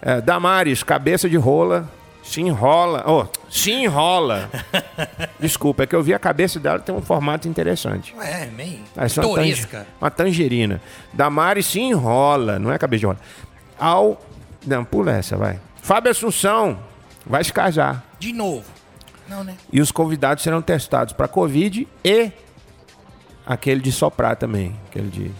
É, 0.00 0.20
Damares, 0.20 0.82
cabeça 0.82 1.28
de 1.28 1.36
rola. 1.36 1.88
Se 2.30 2.40
enrola. 2.40 3.02
Oh, 3.08 3.26
se 3.50 3.72
enrola. 3.72 4.48
Desculpa, 5.40 5.82
é 5.82 5.86
que 5.86 5.96
eu 5.96 6.02
vi 6.02 6.14
a 6.14 6.18
cabeça 6.18 6.60
dela 6.60 6.78
tem 6.78 6.94
um 6.94 7.02
formato 7.02 7.48
interessante. 7.48 8.14
É, 8.20 8.46
meio 8.46 8.78
Parece 8.94 9.18
uma, 9.18 9.34
tange- 9.34 9.66
uma 10.00 10.10
tangerina. 10.12 10.80
Damares 11.12 11.66
se 11.66 11.80
enrola, 11.80 12.56
não 12.60 12.70
é 12.70 12.78
cabeça 12.78 13.00
de 13.00 13.06
rola. 13.06 13.18
Ao. 13.76 14.20
Não, 14.64 14.84
pula 14.84 15.10
essa, 15.10 15.36
vai. 15.36 15.58
Fábio 15.82 16.12
Assunção 16.12 16.78
vai 17.26 17.42
se 17.42 17.52
casar. 17.52 18.04
De 18.20 18.32
novo. 18.32 18.64
Não, 19.28 19.42
né? 19.42 19.56
E 19.72 19.80
os 19.80 19.90
convidados 19.90 20.44
serão 20.44 20.62
testados 20.62 21.12
para 21.12 21.26
Covid 21.26 21.88
e 22.04 22.30
aquele 23.44 23.80
de 23.80 23.90
soprar 23.90 24.36
também, 24.36 24.76
aquele 24.88 25.08
de 25.08 25.30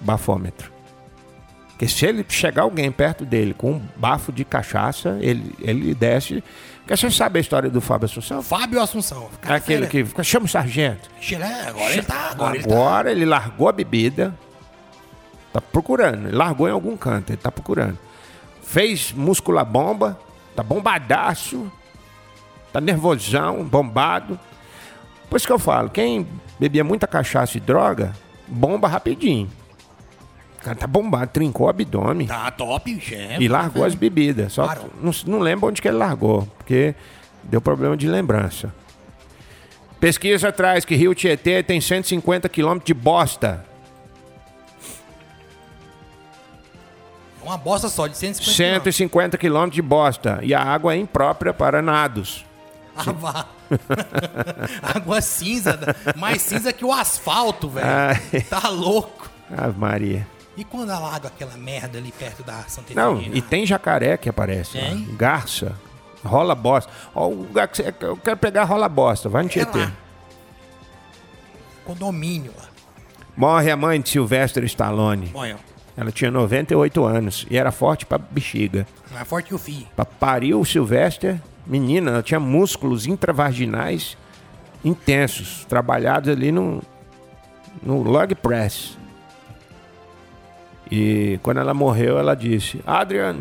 bafômetro. 0.00 0.72
Porque 1.76 1.88
se 1.88 2.06
ele 2.06 2.24
chegar 2.26 2.62
alguém 2.62 2.90
perto 2.90 3.24
dele 3.26 3.52
com 3.52 3.72
um 3.72 3.82
bafo 3.96 4.32
de 4.32 4.46
cachaça, 4.46 5.18
ele, 5.20 5.54
ele 5.60 5.94
desce. 5.94 6.42
Porque 6.78 6.96
você 6.96 7.10
sabe 7.10 7.38
a 7.38 7.40
história 7.42 7.68
do 7.68 7.82
Fábio 7.82 8.06
Assunção? 8.06 8.42
Fábio 8.42 8.80
Assunção. 8.80 9.28
É 9.46 9.52
aquele 9.54 9.86
que 9.86 10.02
fica, 10.04 10.22
chama 10.24 10.46
o 10.46 10.48
sargento. 10.48 11.10
Chile- 11.20 11.42
Agora 11.44 11.92
ele 11.92 12.02
tá. 12.02 12.30
Agora 12.30 12.56
ele 12.56 12.64
tá. 12.66 12.74
Agora 12.74 13.10
ele 13.12 13.24
largou 13.26 13.68
a 13.68 13.72
bebida. 13.72 14.34
Tá 15.52 15.60
procurando. 15.60 16.28
Ele 16.28 16.36
largou 16.36 16.66
em 16.66 16.70
algum 16.72 16.96
canto. 16.96 17.30
Ele 17.30 17.36
tá 17.36 17.50
procurando. 17.52 17.98
Fez 18.62 19.12
múscula 19.12 19.62
bomba. 19.64 20.18
Tá 20.54 20.62
bombadaço. 20.62 21.70
Tá 22.72 22.80
nervosão, 22.80 23.64
bombado. 23.64 24.40
Por 25.28 25.36
isso 25.36 25.46
que 25.46 25.52
eu 25.52 25.58
falo, 25.58 25.90
quem 25.90 26.26
bebia 26.58 26.84
muita 26.84 27.06
cachaça 27.06 27.56
e 27.58 27.60
droga, 27.60 28.12
bomba 28.46 28.86
rapidinho. 28.88 29.50
O 30.66 30.68
cara 30.68 30.76
tá 30.80 30.86
bombado, 30.88 31.30
trincou 31.30 31.68
o 31.68 31.70
abdômen. 31.70 32.26
Tá 32.26 32.50
top, 32.50 33.00
chefe. 33.00 33.40
E 33.40 33.46
largou 33.46 33.84
as 33.84 33.94
bebidas. 33.94 34.54
Só 34.54 34.66
que 34.66 34.84
não, 35.00 35.12
não 35.24 35.38
lembro 35.38 35.68
onde 35.68 35.80
que 35.80 35.86
ele 35.86 35.96
largou, 35.96 36.42
porque 36.58 36.92
deu 37.44 37.60
problema 37.60 37.96
de 37.96 38.08
lembrança. 38.08 38.74
Pesquisa 40.00 40.50
traz 40.50 40.84
que 40.84 40.96
Rio 40.96 41.14
Tietê 41.14 41.62
tem 41.62 41.80
150 41.80 42.48
quilômetros 42.48 42.84
de 42.84 42.94
bosta. 42.94 43.64
Uma 47.44 47.56
bosta 47.56 47.88
só, 47.88 48.08
de 48.08 48.16
150 48.16 48.82
150 48.90 49.38
quilômetros 49.38 49.76
de 49.76 49.82
bosta. 49.82 50.40
E 50.42 50.52
a 50.52 50.60
água 50.60 50.94
é 50.94 50.96
imprópria 50.96 51.54
para 51.54 51.80
nados. 51.80 52.44
Ah, 52.98 53.12
vá. 53.12 53.46
Água 54.82 55.20
cinza, 55.20 55.78
mais 56.16 56.40
cinza 56.40 56.72
que 56.72 56.82
o 56.82 56.90
asfalto, 56.90 57.68
velho. 57.68 57.86
Ai. 57.86 58.40
Tá 58.48 58.70
louco. 58.70 59.28
Ave 59.54 59.78
Maria. 59.78 60.26
E 60.56 60.64
quando 60.64 60.90
alaga 60.90 61.28
aquela 61.28 61.54
merda 61.56 61.98
ali 61.98 62.10
perto 62.12 62.42
da 62.42 62.62
Santa 62.62 62.94
Não, 62.94 63.14
Efigênia? 63.16 63.38
e 63.38 63.42
tem 63.42 63.66
jacaré 63.66 64.16
que 64.16 64.28
aparece. 64.28 64.78
lá. 64.78 64.84
Tem? 64.86 65.04
Garça. 65.16 65.76
Rola 66.24 66.54
bosta. 66.54 66.90
Ó, 67.14 67.28
o 67.28 67.34
lugar 67.42 67.68
que 67.68 67.76
você- 67.76 67.94
eu 68.00 68.16
quero 68.16 68.36
pegar 68.38 68.64
rola 68.64 68.88
bosta. 68.88 69.28
Vai 69.28 69.42
no 69.42 69.48
É 69.48 69.52
Tietê. 69.52 69.78
lá. 69.78 69.92
Condomínio 71.84 72.52
lá. 72.56 72.64
Morre 73.36 73.70
a 73.70 73.76
mãe 73.76 74.00
de 74.00 74.08
Sylvester 74.08 74.64
Stallone. 74.64 75.30
Olha, 75.34 75.56
Ela 75.98 76.12
tinha 76.12 76.30
98 76.30 77.04
anos 77.04 77.46
e 77.50 77.56
era 77.56 77.72
forte 77.72 78.04
pra 78.04 78.18
bexiga. 78.18 78.86
mais 79.12 79.26
forte 79.26 79.48
que 79.48 79.54
o 79.54 79.58
filho. 79.58 79.86
Pra 79.96 80.04
pariu 80.04 80.60
o 80.60 80.64
Sylvester, 80.64 81.40
menina, 81.66 82.10
ela 82.10 82.22
tinha 82.22 82.38
músculos 82.38 83.06
intravaginais 83.06 84.14
intensos, 84.84 85.64
trabalhados 85.66 86.28
ali 86.28 86.52
no, 86.52 86.82
no 87.82 88.02
log 88.02 88.34
press. 88.34 88.96
E 90.90 91.38
quando 91.42 91.58
ela 91.58 91.74
morreu, 91.74 92.18
ela 92.18 92.34
disse: 92.34 92.80
Adrian, 92.86 93.36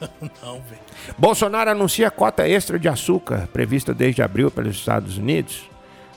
Não, 0.42 0.60
velho. 0.60 0.80
Bolsonaro 1.16 1.70
anuncia 1.70 2.10
cota 2.10 2.46
extra 2.48 2.78
de 2.78 2.88
açúcar 2.88 3.46
prevista 3.52 3.94
desde 3.94 4.22
abril 4.22 4.50
pelos 4.50 4.76
Estados 4.76 5.16
Unidos. 5.18 5.68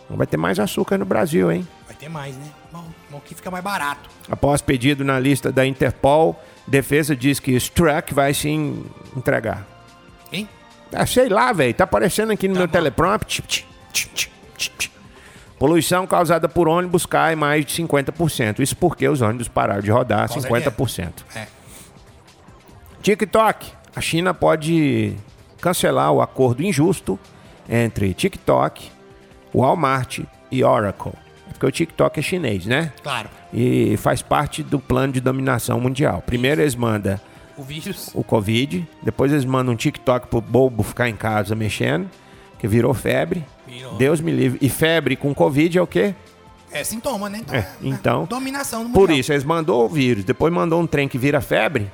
Não 0.10 0.18
vai 0.18 0.26
ter 0.28 0.38
mais 0.38 0.60
açúcar 0.60 0.98
no 0.98 1.06
Brasil, 1.06 1.52
hein? 1.52 1.68
Vai 1.86 1.96
ter 1.96 2.10
mais, 2.10 2.36
né? 2.36 2.46
Bom, 2.72 2.84
bom 3.10 3.20
que 3.20 3.36
fica 3.36 3.50
mais 3.52 3.64
barato. 3.64 4.10
Após 4.30 4.62
pedido 4.62 5.04
na 5.06 5.20
lista 5.20 5.52
da 5.52 5.66
Interpol, 5.66 6.42
defesa 6.68 7.16
diz 7.16 7.40
que 7.40 7.52
Struck 7.54 8.14
vai 8.14 8.34
se 8.34 8.50
en- 8.50 8.84
entregar. 9.16 9.66
Hein? 10.32 10.50
Ah, 10.92 11.06
sei 11.06 11.30
lá, 11.30 11.54
velho. 11.54 11.74
Tá 11.74 11.84
aparecendo 11.84 12.32
aqui 12.32 12.48
no 12.48 12.56
meu 12.56 12.68
bom. 12.68 12.72
teleprompt. 12.74 13.66
Poluição 15.60 16.08
causada 16.08 16.48
por 16.48 16.70
ônibus 16.70 17.06
cai 17.06 17.36
mais 17.36 17.66
de 17.66 17.84
50%. 17.84 18.60
Isso 18.60 18.78
porque 18.78 19.08
os 19.08 19.22
ônibus 19.22 19.50
pararam 19.50 19.82
de 19.82 19.92
rodar 19.92 20.30
Com 20.30 20.40
50%. 20.40 21.12
É. 21.36 21.46
TikTok. 23.02 23.72
A 23.96 24.02
China 24.02 24.34
pode 24.34 25.16
cancelar 25.60 26.12
o 26.14 26.22
acordo 26.22 26.64
injusto 26.64 27.20
entre 27.68 28.14
TikTok, 28.14 28.90
Walmart 29.54 30.22
e 30.52 30.64
Oracle. 30.64 31.12
Porque 31.50 31.66
o 31.66 31.72
TikTok 31.72 32.20
é 32.20 32.24
chinês, 32.24 32.66
né? 32.66 32.94
Claro. 33.04 33.30
E 33.54 33.98
faz 33.98 34.22
parte 34.22 34.64
do 34.64 34.80
plano 34.80 35.12
de 35.12 35.20
dominação 35.20 35.80
mundial. 35.82 36.24
Primeiro 36.26 36.62
eles 36.62 36.76
mandam 36.76 37.20
O 37.58 37.64
vírus. 37.64 38.12
o 38.14 38.24
Covid, 38.24 38.88
depois 39.04 39.32
eles 39.34 39.44
mandam 39.44 39.74
um 39.74 39.78
TikTok 39.78 40.28
pro 40.28 40.40
bobo 40.40 40.84
ficar 40.84 41.10
em 41.10 41.16
casa 41.16 41.54
mexendo, 41.56 42.10
que 42.58 42.68
virou 42.68 42.94
febre. 42.94 43.44
Deus 43.98 44.22
me 44.22 44.32
livre. 44.32 44.58
E 44.62 44.70
febre 44.70 45.16
com 45.16 45.34
Covid 45.34 45.78
é 45.78 45.82
o 45.82 45.88
quê? 45.88 46.14
É 46.72 46.84
sintoma, 46.84 47.30
né? 47.30 47.40
Então, 47.40 47.56
É, 47.56 47.68
então, 47.82 48.26
Dominação 48.26 48.84
do 48.86 48.92
Por 48.92 49.10
isso, 49.10 49.32
eles 49.34 49.44
mandou 49.44 49.86
o 49.86 49.90
vírus, 49.90 50.24
depois 50.24 50.54
mandou 50.54 50.80
um 50.80 50.86
trem 50.88 51.08
que 51.08 51.18
vira 51.18 51.42
febre, 51.42 51.92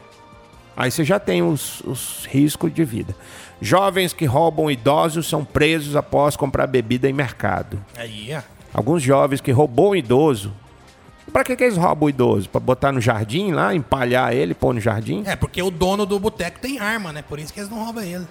aí 0.75 0.91
você 0.91 1.03
já 1.03 1.17
tem 1.19 1.41
os, 1.41 1.79
os 1.81 2.27
riscos 2.29 2.73
de 2.73 2.83
vida. 2.83 3.15
Jovens 3.61 4.11
que 4.11 4.25
roubam 4.25 4.69
idosos 4.69 5.27
são 5.27 5.45
presos 5.45 5.95
após 5.95 6.35
comprar 6.35 6.67
bebida 6.67 7.09
em 7.09 7.13
mercado. 7.13 7.81
Aí, 7.97 8.29
ó. 8.35 8.41
Alguns 8.73 9.01
jovens 9.01 9.39
que 9.39 9.51
roubou 9.51 9.91
um 9.91 9.95
idoso. 9.95 10.53
Pra 11.33 11.43
que, 11.43 11.55
que 11.55 11.63
eles 11.63 11.75
roubam 11.77 12.05
o 12.05 12.09
idoso? 12.09 12.47
Pra 12.49 12.59
botar 12.59 12.91
no 12.91 13.01
jardim 13.01 13.51
lá, 13.51 13.73
empalhar 13.75 14.33
ele, 14.33 14.53
pôr 14.53 14.73
no 14.73 14.79
jardim? 14.79 15.23
É, 15.25 15.35
porque 15.35 15.61
o 15.61 15.69
dono 15.71 16.05
do 16.05 16.17
boteco 16.19 16.59
tem 16.59 16.79
arma, 16.79 17.11
né? 17.11 17.21
Por 17.21 17.39
isso 17.39 17.53
que 17.53 17.59
eles 17.59 17.69
não 17.69 17.83
roubam 17.83 18.03
ele. 18.03 18.25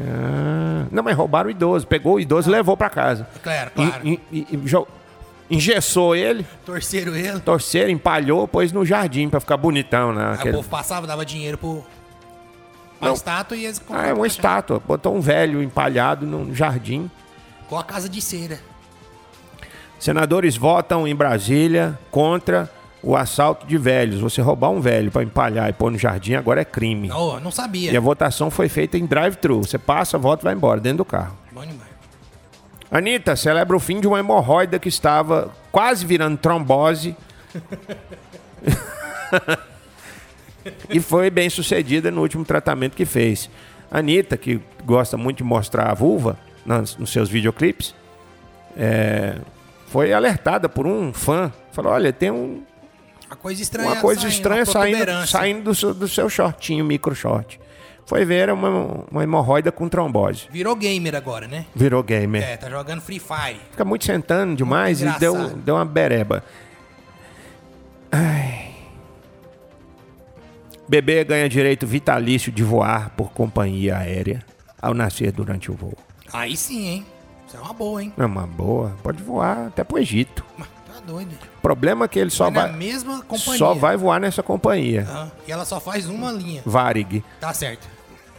Ah, 0.00 0.86
não, 0.90 1.02
mas 1.02 1.16
roubaram 1.16 1.48
o 1.48 1.50
idoso. 1.50 1.86
Pegou 1.86 2.14
o 2.14 2.20
idoso 2.20 2.48
e 2.48 2.52
levou 2.52 2.76
pra 2.76 2.88
casa. 2.88 3.26
Claro, 3.42 3.70
claro. 3.74 4.06
E, 4.06 4.20
e- 4.32 4.46
e 4.52 5.54
engessou 5.54 6.14
ele, 6.16 6.46
Torceram 6.64 7.14
ele. 7.14 7.40
torceram, 7.40 7.90
empalhou, 7.90 8.48
pôs 8.48 8.72
no 8.72 8.84
jardim 8.84 9.28
pra 9.28 9.38
ficar 9.40 9.56
bonitão. 9.56 10.12
Né, 10.12 10.22
Aí 10.24 10.30
o 10.30 10.34
aquele- 10.34 10.56
povo 10.56 10.68
passava, 10.68 11.06
dava 11.06 11.24
dinheiro 11.24 11.58
pro. 11.58 11.84
Pra 12.98 13.08
Não. 13.08 13.14
estátua 13.14 13.56
e 13.56 13.66
eles 13.66 13.80
Ah, 13.90 14.06
é 14.06 14.12
uma 14.14 14.26
estátua. 14.26 14.80
Botou 14.86 15.14
um 15.14 15.20
velho 15.20 15.62
empalhado 15.62 16.24
no 16.26 16.54
jardim. 16.54 17.10
Com 17.68 17.78
a 17.78 17.84
casa 17.84 18.08
de 18.08 18.20
cera. 18.22 18.58
Senadores 20.06 20.56
votam 20.56 21.04
em 21.08 21.16
Brasília 21.16 21.98
contra 22.12 22.70
o 23.02 23.16
assalto 23.16 23.66
de 23.66 23.76
velhos. 23.76 24.20
Você 24.20 24.40
roubar 24.40 24.70
um 24.70 24.80
velho 24.80 25.10
pra 25.10 25.24
empalhar 25.24 25.68
e 25.68 25.72
pôr 25.72 25.90
no 25.90 25.98
jardim 25.98 26.34
agora 26.34 26.60
é 26.60 26.64
crime. 26.64 27.08
Não, 27.08 27.40
não 27.40 27.50
sabia. 27.50 27.90
E 27.90 27.96
a 27.96 28.00
votação 28.00 28.48
foi 28.48 28.68
feita 28.68 28.96
em 28.96 29.04
drive-thru. 29.04 29.64
Você 29.64 29.78
passa, 29.78 30.16
vota 30.16 30.42
e 30.42 30.44
vai 30.44 30.54
embora, 30.54 30.80
dentro 30.80 30.98
do 30.98 31.04
carro. 31.04 31.36
Bom 31.50 31.62
demais. 31.62 31.90
Anitta 32.88 33.34
celebra 33.34 33.76
o 33.76 33.80
fim 33.80 33.98
de 33.98 34.06
uma 34.06 34.20
hemorroida 34.20 34.78
que 34.78 34.88
estava 34.88 35.52
quase 35.72 36.06
virando 36.06 36.38
trombose. 36.38 37.16
e 40.88 41.00
foi 41.00 41.30
bem 41.30 41.50
sucedida 41.50 42.12
no 42.12 42.20
último 42.22 42.44
tratamento 42.44 42.94
que 42.94 43.04
fez. 43.04 43.50
Anitta, 43.90 44.36
que 44.36 44.60
gosta 44.84 45.16
muito 45.16 45.38
de 45.38 45.44
mostrar 45.44 45.90
a 45.90 45.94
vulva 45.94 46.38
nos 46.64 47.10
seus 47.10 47.28
videoclipes, 47.28 47.92
é, 48.76 49.34
foi 49.88 50.12
alertada 50.12 50.68
por 50.68 50.86
um 50.86 51.12
fã. 51.12 51.52
Falou: 51.72 51.92
olha, 51.92 52.12
tem 52.12 52.30
um- 52.30 52.62
Uma 53.26 53.36
coisa 53.36 53.62
estranha 53.62 53.88
uma 53.92 54.00
coisa 54.00 54.26
estranha 54.28 54.64
saindo, 54.64 54.96
protuberância. 54.96 55.38
saindo 55.38 55.62
do, 55.64 55.74
seu, 55.74 55.94
do 55.94 56.08
seu 56.08 56.28
shortinho, 56.30 56.84
micro 56.84 57.14
short. 57.14 57.60
Foi 58.04 58.24
ver 58.24 58.36
era 58.42 58.54
uma, 58.54 59.04
uma 59.10 59.22
hemorroida 59.24 59.72
com 59.72 59.88
trombose. 59.88 60.46
Virou 60.50 60.76
gamer 60.76 61.16
agora, 61.16 61.48
né? 61.48 61.66
Virou 61.74 62.02
gamer. 62.04 62.40
É, 62.42 62.56
tá 62.56 62.70
jogando 62.70 63.00
Free 63.00 63.18
Fire. 63.18 63.60
Fica 63.72 63.84
muito 63.84 64.04
sentando 64.04 64.54
demais 64.54 65.00
e 65.02 65.06
Muito 65.06 65.18
deu, 65.18 65.34
engraçado. 65.34 65.58
deu 65.58 65.74
uma 65.74 65.84
bereba. 65.84 66.44
Ai. 68.12 68.66
Bebê 70.88 71.24
ganha 71.24 71.48
direito 71.48 71.84
vitalício 71.84 72.52
de 72.52 72.62
voar 72.62 73.10
por 73.16 73.32
companhia 73.32 73.96
aérea 73.98 74.44
ao 74.80 74.94
nascer 74.94 75.32
durante 75.32 75.68
o 75.68 75.74
voo. 75.74 75.98
Aí 76.32 76.56
sim, 76.56 76.86
hein? 76.86 77.06
É 77.56 77.60
uma 77.60 77.72
boa, 77.72 78.02
hein? 78.02 78.12
É 78.16 78.24
uma 78.24 78.46
boa, 78.46 78.94
pode 79.02 79.22
voar 79.22 79.66
até 79.68 79.82
pro 79.82 79.98
Egito. 79.98 80.44
Mas 80.56 80.68
Tá 80.96 81.00
doido. 81.04 81.36
O 81.58 81.60
problema 81.60 82.04
é 82.06 82.08
que 82.08 82.18
ele 82.18 82.30
só 82.30 82.44
Vai 82.44 82.52
na 82.52 82.68
vai, 82.68 82.72
mesma 82.76 83.22
companhia. 83.22 83.58
só 83.58 83.74
vai 83.74 83.96
voar 83.96 84.18
nessa 84.20 84.42
companhia. 84.42 85.06
Ah, 85.08 85.28
e 85.46 85.52
ela 85.52 85.64
só 85.64 85.78
faz 85.78 86.06
uma 86.08 86.32
linha. 86.32 86.62
Varig. 86.64 87.22
Tá 87.40 87.52
certo. 87.52 87.86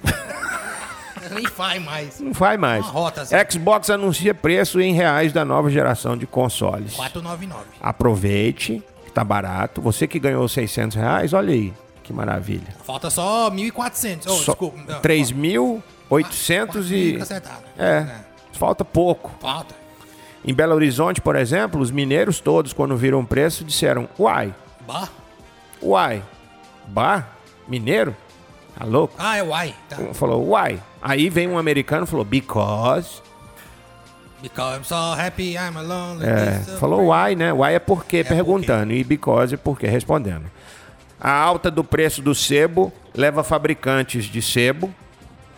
Nem 1.31 1.45
faz 1.45 1.83
mais. 1.83 2.19
Não 2.19 2.31
vai 2.31 2.57
mais. 2.57 2.83
Uma 2.85 2.91
rota, 2.91 3.21
assim. 3.21 3.35
Xbox 3.51 3.89
anuncia 3.89 4.33
preço 4.33 4.79
em 4.79 4.93
reais 4.93 5.33
da 5.33 5.43
nova 5.43 5.69
geração 5.69 6.15
de 6.17 6.25
consoles. 6.25 6.93
499. 6.95 7.65
Aproveite, 7.81 8.81
que 9.05 9.11
tá 9.11 9.23
barato. 9.23 9.81
Você 9.81 10.07
que 10.07 10.19
ganhou 10.19 10.47
600 10.47 10.95
reais, 10.95 11.33
olha 11.33 11.53
aí, 11.53 11.73
que 12.03 12.13
maravilha. 12.13 12.73
Falta 12.83 13.09
só 13.09 13.51
1.400. 13.51 14.23
Oh, 14.25 14.29
Só 14.29 14.51
desculpa. 14.53 14.77
Não, 14.87 15.01
3.800 15.01 16.91
e... 16.91 17.17
Tá 17.17 17.23
acertado. 17.23 17.63
É, 17.77 18.05
falta 18.57 18.83
pouco. 18.83 19.31
Falta. 19.39 19.75
Em 20.45 20.53
Belo 20.53 20.75
Horizonte, 20.75 21.21
por 21.21 21.35
exemplo, 21.35 21.81
os 21.81 21.91
mineiros 21.91 22.39
todos, 22.39 22.73
quando 22.73 22.95
viram 22.95 23.19
o 23.19 23.25
preço, 23.25 23.63
disseram, 23.63 24.07
uai, 24.17 24.53
Bah. 24.85 25.09
uai, 25.81 26.23
bar, 26.87 27.37
mineiro? 27.67 28.15
Tá 28.77 28.85
louco? 28.85 29.15
Ah, 29.17 29.37
é 29.37 29.43
Uai. 29.43 29.73
Tá. 29.89 29.97
Um 29.99 30.13
falou, 30.13 30.47
uai. 30.49 30.79
Aí 31.01 31.29
vem 31.29 31.47
um 31.47 31.57
americano 31.57 32.03
e 32.03 32.07
falou, 32.07 32.23
because... 32.23 33.21
Because 34.39 34.77
I'm 34.77 34.83
so 34.83 34.95
happy, 34.95 35.55
I'm 35.55 35.75
alone. 35.75 36.23
É, 36.23 36.59
falou 36.77 37.11
why, 37.11 37.35
né? 37.35 37.51
Why 37.51 37.73
é 37.73 37.79
por 37.79 38.05
quê, 38.05 38.23
por 38.23 38.35
perguntando. 38.35 38.93
E 38.93 39.03
because 39.03 39.55
é 39.55 39.57
por 39.57 39.79
quê, 39.79 39.87
respondendo. 39.87 40.45
A 41.19 41.31
alta 41.31 41.71
do 41.71 41.83
preço 41.83 42.21
do 42.21 42.35
sebo 42.35 42.93
leva 43.15 43.43
fabricantes 43.43 44.25
de 44.25 44.39
sebo, 44.39 44.93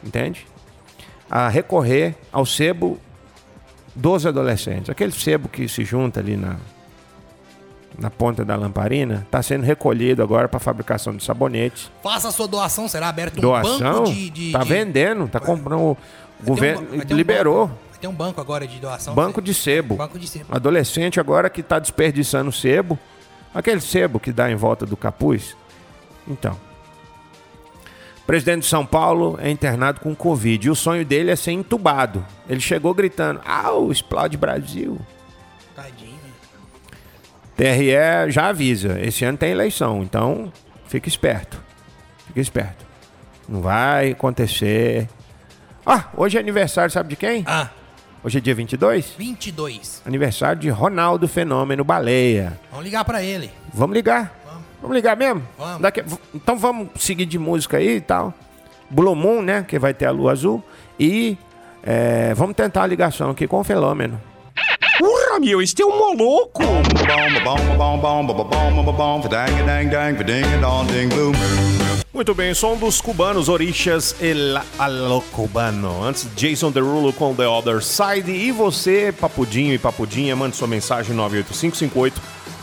entende? 0.01 0.47
A 1.30 1.48
recorrer 1.48 2.15
ao 2.32 2.46
sebo 2.46 2.98
dos 3.96 4.26
adolescentes. 4.26 4.89
Aquele 4.89 5.12
sebo 5.12 5.48
que 5.48 5.68
se 5.68 5.84
junta 5.84 6.20
ali 6.20 6.36
na, 6.36 6.56
na 7.98 8.10
ponta 8.10 8.46
da 8.46 8.56
lamparina, 8.56 9.24
está 9.26 9.42
sendo 9.44 9.63
recolhido 9.63 10.24
agora 10.24 10.48
para 10.48 10.60
fabricação 10.60 11.15
de 11.15 11.24
sabonetes. 11.24 11.92
Faça 12.02 12.30
a 12.30 12.32
sua 12.32 12.48
doação, 12.48 12.88
será 12.88 13.10
aberto 13.10 13.38
um 13.38 13.42
Doação, 13.42 14.04
banco 14.04 14.12
de... 14.12 14.30
de 14.30 14.52
tá 14.52 14.60
de- 14.60 14.70
vendendo, 14.70 15.28
tá 15.28 15.39
comprando. 15.39 15.82
O 15.82 15.98
um 16.42 16.46
governo 16.46 16.88
um 16.94 17.15
liberou. 17.15 17.68
Vai 17.68 18.00
ter 18.00 18.08
um 18.08 18.13
banco 18.13 18.39
agora 18.39 18.65
de 18.65 18.80
doação. 18.80 19.13
Banco 19.13 19.42
de 19.42 19.54
sebo. 19.54 19.96
Banco 19.96 20.18
de 20.18 20.28
sebo. 20.28 20.46
Adolescente 20.50 21.20
agora 21.20 21.50
que 21.50 21.62
está 21.62 21.78
desperdiçando 21.80 22.52
sebo. 22.52 22.98
Aquele 23.54 23.82
sebo 23.82 24.20
que 24.20 24.32
dá 24.32 24.50
em 24.50 24.56
volta 24.56 24.86
do 24.86 24.96
capuz. 24.96 25.58
Então. 26.28 26.68
Presidente 28.30 28.62
de 28.62 28.68
São 28.68 28.86
Paulo 28.86 29.39
é 29.42 29.50
internado 29.50 30.02
com 30.02 30.13
Covid. 30.13 30.68
E 30.68 30.70
o 30.70 30.76
sonho 30.76 31.04
dele 31.04 31.32
é 31.32 31.36
ser 31.36 31.52
entubado. 31.52 32.24
Ele 32.48 32.60
chegou 32.60 32.94
gritando: 32.94 33.42
Au, 33.44 33.92
explode 33.92 34.38
Brasil. 34.38 35.00
Tadinho. 35.76 36.20
TRE 37.58 38.32
já 38.32 38.50
avisa: 38.50 39.00
esse 39.02 39.26
ano 39.26 39.36
tem 39.36 39.50
eleição, 39.50 40.04
então 40.04 40.54
fica 40.86 41.10
esperto. 41.10 41.60
Fica 42.28 42.39
esperto. 42.39 42.86
Não 43.48 43.63
vai 43.63 44.12
acontecer. 44.12 45.10
Ah, 45.84 46.10
hoje 46.15 46.38
é 46.38 46.39
aniversário, 46.39 46.92
sabe 46.92 47.10
de 47.10 47.15
quem? 47.15 47.44
Ah, 47.48 47.72
Hoje 48.22 48.38
é 48.38 48.42
dia 48.42 48.54
22? 48.54 49.15
22. 49.18 50.04
Aniversário 50.06 50.62
de 50.62 50.70
Ronaldo 50.70 51.26
Fenômeno 51.26 51.86
Baleia. 51.86 52.60
Vamos 52.70 52.86
ligar 52.86 53.06
pra 53.06 53.24
ele. 53.24 53.50
Vamos 53.74 53.96
ligar? 53.96 54.38
Vamos, 54.82 54.96
ligar 54.96 55.15
mesmo? 55.18 55.42
Vamos. 55.58 55.82
Daqui- 55.82 56.04
então 56.34 56.58
vamos 56.58 56.88
seguir 56.98 57.26
de 57.26 57.38
música 57.38 57.78
aí 57.78 57.98
e 57.98 58.02
tal. 58.02 58.34
Blue 58.89 59.15
Moon, 59.15 59.42
né? 59.42 59.63
Que 59.68 59.78
vai 59.78 59.94
ter 59.94 60.06
a 60.06 60.12
lua 60.12 60.32
azul. 60.32 60.63
E 61.00 61.38
é, 61.84 62.34
vamos 62.34 62.56
tentar 62.56 62.84
a 62.84 62.88
ligação 62.88 63.30
aqui 63.30 63.48
com 63.48 63.60
o 63.60 63.63
Fenômeno. 63.63 64.20
Porra, 64.98 65.39
meu, 65.39 65.62
este 65.62 65.82
é 65.82 65.86
um 65.86 65.98
moloco! 65.98 66.62
Muito 72.13 72.34
bem, 72.34 72.54
som 72.54 72.76
dos 72.76 73.00
cubanos, 73.00 73.48
Orixas 73.48 74.15
El 74.20 74.58
Alo 74.78 75.22
Cubano. 75.32 76.04
Antes, 76.04 76.28
Jason 76.36 76.72
Derulo 76.72 77.13
com 77.13 77.34
The 77.34 77.48
Other 77.48 77.82
Side. 77.82 78.30
E 78.30 78.52
você, 78.52 79.13
papudinho 79.18 79.74
e 79.74 79.78
papudinha, 79.78 80.36
mande 80.36 80.58
sua 80.58 80.68
mensagem 80.68 81.15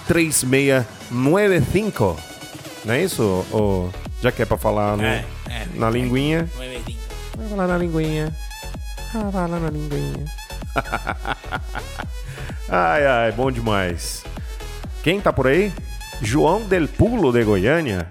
98558-3695. 0.08 2.16
Não 2.84 2.94
é 2.94 3.02
isso? 3.02 3.44
Ou, 3.50 3.90
já 4.22 4.30
que 4.30 4.42
é 4.42 4.44
pra 4.44 4.56
falar 4.56 4.96
no- 4.96 5.04
É, 5.04 5.24
é. 5.48 5.66
na 5.74 5.90
linguinha. 5.90 6.48
Vai 6.56 7.48
falar 7.48 7.66
na 7.66 7.78
linguinha. 7.78 8.32
Ah, 9.14 9.30
vai 9.30 9.48
lá 9.48 9.58
na 9.60 9.70
linguinha. 9.70 10.24
ai, 12.68 13.06
ai, 13.06 13.32
bom 13.32 13.50
demais. 13.50 14.24
Quem 15.02 15.20
tá 15.20 15.32
por 15.32 15.46
aí? 15.46 15.72
João 16.22 16.62
Del 16.62 16.88
Pulo 16.88 17.32
de 17.32 17.42
Goiânia. 17.44 18.08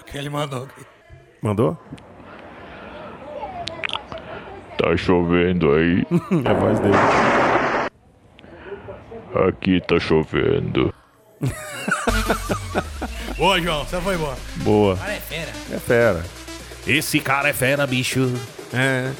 O 0.00 0.04
que 0.04 0.16
ele 0.18 0.30
mandou. 0.30 0.68
Mandou? 1.42 1.76
Tá 4.78 4.96
chovendo 4.96 5.70
aí? 5.72 6.06
É 6.44 6.50
a 6.50 6.54
voz 6.54 6.78
dele. 6.80 6.94
Aqui 9.48 9.80
tá 9.80 9.98
chovendo. 9.98 10.94
Boa, 13.36 13.60
João. 13.60 13.84
Você 13.84 14.00
foi 14.00 14.16
boa. 14.18 14.36
Boa. 14.56 14.96
Cara, 14.96 15.12
é 15.14 15.20
fera. 15.20 15.52
É 15.72 15.78
fera. 15.78 16.24
Esse 16.86 17.20
cara 17.20 17.48
é 17.48 17.52
fera, 17.52 17.86
bicho. 17.86 18.32
É. 18.72 19.10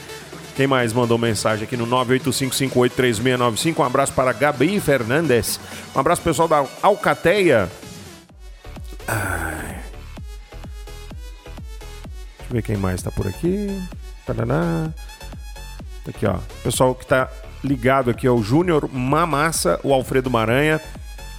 Quem 0.54 0.66
mais 0.66 0.92
mandou 0.92 1.16
mensagem 1.16 1.64
aqui 1.64 1.76
no 1.76 1.86
985583695? 1.86 3.78
Um 3.78 3.84
abraço 3.84 4.12
para 4.12 4.32
Gabi 4.32 4.78
Fernandes. 4.78 5.58
Um 5.96 6.00
abraço 6.00 6.20
pessoal 6.20 6.46
da 6.46 6.66
Alcateia. 6.82 7.70
Ai. 9.08 9.80
Deixa 12.38 12.50
eu 12.50 12.54
ver 12.54 12.62
quem 12.62 12.76
mais 12.76 13.02
tá 13.02 13.10
por 13.10 13.26
aqui. 13.26 13.82
Taraná. 14.26 14.90
Aqui, 16.06 16.26
ó. 16.26 16.38
Pessoal 16.62 16.94
que 16.94 17.06
tá 17.06 17.30
ligado 17.62 18.10
aqui 18.10 18.26
é 18.26 18.30
o 18.30 18.42
Júnior 18.42 18.88
Mamassa, 18.92 19.78
o 19.82 19.92
Alfredo 19.92 20.30
Maranha, 20.30 20.80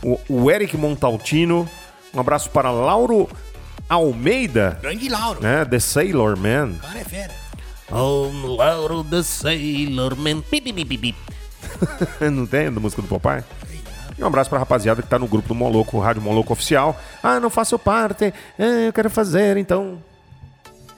o, 0.03 0.19
o 0.29 0.51
Eric 0.51 0.75
Montaltino. 0.77 1.67
Um 2.13 2.19
abraço 2.19 2.49
para 2.49 2.69
Lauro 2.71 3.29
Almeida, 3.89 4.77
Grande 4.81 5.09
Lauro. 5.09 5.41
né? 5.41 5.65
The 5.65 5.79
Sailor 5.79 6.37
Man. 6.37 6.71
O 6.77 6.79
cara 6.79 6.99
é 6.99 7.03
fera. 7.03 7.33
Oh, 7.91 8.29
Lauro 8.57 9.03
the 9.03 9.21
Sailor 9.23 10.15
Man. 10.15 10.41
Pip, 10.41 10.71
pip, 10.71 10.97
pip. 10.97 11.15
Não 12.31 12.45
tem 12.45 12.71
da 12.71 12.79
música 12.79 13.01
do 13.01 13.07
papai? 13.07 13.43
E 14.17 14.23
um 14.23 14.27
abraço 14.27 14.49
pra 14.49 14.59
rapaziada 14.59 15.01
que 15.01 15.07
tá 15.07 15.17
no 15.17 15.27
grupo 15.27 15.47
do 15.47 15.55
Moloco, 15.55 15.99
Rádio 15.99 16.21
Moloco 16.21 16.53
Oficial. 16.53 16.97
Ah, 17.23 17.39
não 17.39 17.49
faço 17.49 17.77
parte. 17.79 18.33
Ah, 18.59 18.63
eu 18.87 18.93
quero 18.93 19.09
fazer, 19.09 19.57
então. 19.57 20.01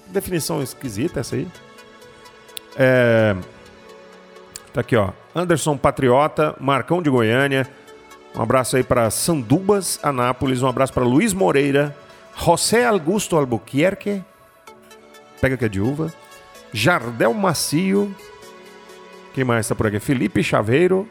Definição 0.07 0.61
esquisita 0.61 1.21
essa 1.21 1.35
aí. 1.35 1.47
É. 2.75 3.35
Tá 4.73 4.81
aqui, 4.81 4.95
ó. 4.95 5.11
Anderson 5.35 5.77
Patriota, 5.77 6.55
Marcão 6.59 6.99
de 6.99 7.09
Goiânia. 7.09 7.69
Um 8.35 8.41
abraço 8.41 8.75
aí 8.75 8.83
para 8.83 9.09
Sandubas, 9.11 9.99
Anápolis. 10.01 10.63
Um 10.63 10.67
abraço 10.67 10.91
para 10.91 11.03
Luiz 11.03 11.31
Moreira, 11.31 11.95
José 12.35 12.83
Augusto 12.83 13.37
Albuquerque. 13.37 14.23
Pega 15.39 15.55
que 15.55 15.65
é 15.65 15.69
de 15.69 15.79
uva. 15.79 16.11
Jardel 16.73 17.33
Macio. 17.35 18.15
Quem 19.35 19.43
mais 19.43 19.67
tá 19.67 19.75
por 19.75 19.85
aqui? 19.85 19.99
Felipe 19.99 20.43
Chaveiro. 20.43 21.07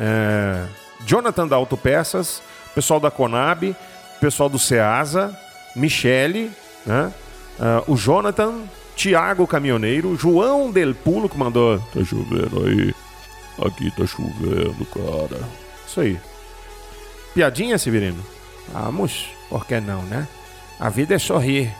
É, 0.00 0.64
Jonathan 1.04 1.46
da 1.46 1.56
Autopeças. 1.56 2.42
Pessoal 2.74 2.98
da 2.98 3.10
Conab. 3.10 3.76
Pessoal 4.18 4.48
do 4.48 4.58
Ceasa. 4.58 5.38
Michele. 5.76 6.50
Né? 6.86 7.12
Ah, 7.60 7.82
o 7.86 7.96
Jonathan. 7.96 8.62
Tiago 8.96 9.46
Caminhoneiro. 9.46 10.16
João 10.16 10.70
Del 10.70 10.94
Pulo 10.94 11.28
que 11.28 11.38
mandou. 11.38 11.78
Tá 11.94 12.04
chovendo 12.04 12.64
aí. 12.66 12.94
Aqui 13.66 13.90
tá 13.90 14.06
chovendo, 14.06 14.84
cara. 14.86 15.40
Isso 15.86 16.00
aí. 16.00 16.18
Piadinha, 17.34 17.78
Severino? 17.78 18.22
Vamos, 18.72 19.26
por 19.48 19.66
que 19.66 19.80
não, 19.80 20.02
né? 20.02 20.26
A 20.78 20.88
vida 20.88 21.14
é 21.14 21.18
sorrir. 21.18 21.72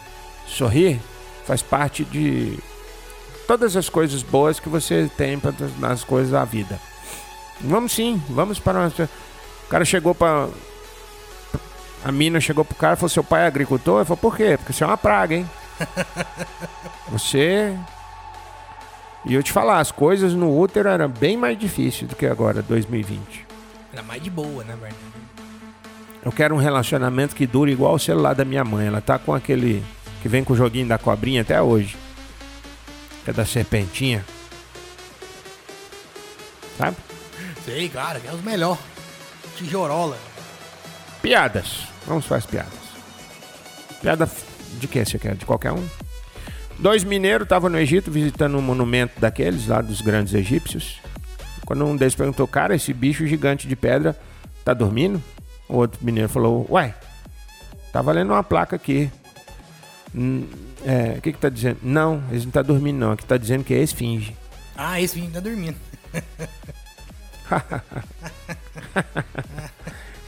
Sorrir 0.46 1.00
faz 1.46 1.62
parte 1.62 2.04
de 2.04 2.58
todas 3.46 3.76
as 3.76 3.88
coisas 3.88 4.22
boas 4.22 4.58
que 4.60 4.68
você 4.68 5.10
tem 5.16 5.38
pra- 5.38 5.52
nas 5.78 6.04
coisas 6.04 6.32
da 6.32 6.44
vida. 6.44 6.78
Vamos 7.60 7.92
sim, 7.92 8.20
vamos 8.28 8.58
para. 8.58 8.88
O 8.88 9.68
cara 9.68 9.84
chegou 9.84 10.14
para. 10.14 10.48
A 12.04 12.10
mina 12.10 12.40
chegou 12.40 12.64
pro 12.64 12.74
cara 12.74 12.94
e 12.94 12.96
falou: 12.96 13.08
Seu 13.08 13.22
pai 13.22 13.42
é 13.42 13.46
agricultor? 13.46 13.98
Ele 13.98 14.04
falou: 14.04 14.18
Por 14.18 14.36
quê? 14.36 14.56
Porque 14.56 14.72
você 14.72 14.82
é 14.82 14.86
uma 14.86 14.96
praga, 14.96 15.34
hein? 15.36 15.48
Você. 17.10 17.76
E 19.24 19.34
eu 19.34 19.42
te 19.42 19.52
falar, 19.52 19.78
as 19.78 19.92
coisas 19.92 20.34
no 20.34 20.58
útero 20.58 20.88
eram 20.88 21.08
bem 21.08 21.36
mais 21.36 21.58
difíceis 21.58 22.08
do 22.08 22.16
que 22.16 22.26
agora, 22.26 22.62
2020. 22.62 23.46
Era 23.92 24.02
mais 24.02 24.22
de 24.22 24.30
boa, 24.30 24.64
né, 24.64 24.76
velho? 24.80 24.94
Eu 26.24 26.32
quero 26.32 26.54
um 26.54 26.58
relacionamento 26.58 27.34
que 27.34 27.46
dure 27.46 27.72
igual 27.72 27.94
o 27.94 27.98
celular 27.98 28.34
da 28.34 28.44
minha 28.44 28.64
mãe. 28.64 28.86
Ela 28.86 29.00
tá 29.00 29.18
com 29.18 29.34
aquele 29.34 29.84
que 30.22 30.28
vem 30.28 30.44
com 30.44 30.52
o 30.52 30.56
joguinho 30.56 30.86
da 30.86 30.98
cobrinha 30.98 31.42
até 31.42 31.60
hoje. 31.60 31.96
Que 33.24 33.30
é 33.30 33.32
da 33.32 33.44
serpentinha. 33.44 34.24
Sabe? 36.78 36.96
Sei, 37.64 37.88
claro, 37.88 38.20
que 38.20 38.28
é 38.28 38.32
os 38.32 38.42
melhores. 38.42 38.80
Tijorola. 39.56 40.16
Piadas. 41.20 41.86
Vamos 42.06 42.24
para 42.24 42.38
as 42.38 42.46
piadas. 42.46 42.72
Piada 44.00 44.26
de 44.78 44.88
quem 44.88 45.04
você 45.04 45.18
quer? 45.18 45.34
De 45.34 45.44
qualquer 45.44 45.72
um? 45.72 45.86
Dois 46.78 47.04
mineiros 47.04 47.44
estavam 47.44 47.70
no 47.70 47.78
Egito 47.78 48.10
visitando 48.10 48.56
um 48.56 48.62
monumento 48.62 49.20
daqueles 49.20 49.66
lá 49.66 49.80
dos 49.80 50.00
grandes 50.00 50.34
egípcios. 50.34 51.00
Quando 51.64 51.84
um 51.84 51.96
deles 51.96 52.14
perguntou, 52.14 52.46
cara, 52.46 52.74
esse 52.74 52.92
bicho 52.92 53.26
gigante 53.26 53.68
de 53.68 53.76
pedra 53.76 54.18
tá 54.64 54.74
dormindo? 54.74 55.22
O 55.68 55.76
outro 55.76 56.04
mineiro 56.04 56.28
falou, 56.28 56.66
ué, 56.70 56.94
tá 57.92 58.02
valendo 58.02 58.32
uma 58.32 58.42
placa 58.42 58.76
aqui. 58.76 59.10
Hum, 60.14 60.46
é, 60.84 61.14
o 61.18 61.22
que 61.22 61.32
que 61.32 61.38
tá 61.38 61.48
dizendo? 61.48 61.78
Não, 61.82 62.22
eles 62.30 62.44
não 62.44 62.52
tá 62.52 62.62
dormindo 62.62 62.98
não, 62.98 63.12
aqui 63.12 63.24
tá 63.24 63.36
dizendo 63.36 63.64
que 63.64 63.72
é 63.72 63.82
esfinge. 63.82 64.36
Ah, 64.76 64.96
menino 64.96 65.32
tá 65.32 65.40
dormindo. 65.40 65.76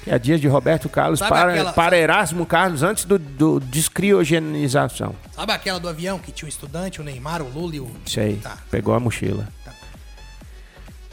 Piadinhas 0.05 0.41
de 0.41 0.47
Roberto 0.49 0.89
Carlos 0.89 1.19
Sabe 1.19 1.31
para, 1.31 1.53
aquela- 1.53 1.73
para 1.73 1.97
Erasmo 1.97 2.45
Carlos 2.45 2.83
antes 2.83 3.05
do, 3.05 3.19
do 3.19 3.59
descriogenização. 3.61 5.15
Sabe 5.33 5.53
aquela 5.53 5.81
do 5.81 5.89
avião 5.89 6.19
que 6.19 6.31
tinha 6.31 6.47
um 6.47 6.49
estudante, 6.49 7.01
o 7.01 7.05
Neymar, 7.05 7.41
o 7.43 7.49
Lula 7.49 7.75
e 7.77 7.81
o. 7.81 7.91
Isso 8.05 8.21
aí, 8.21 8.37
Tá. 8.37 8.59
pegou 8.71 8.95
a 8.95 9.01
mochila. 9.01 9.49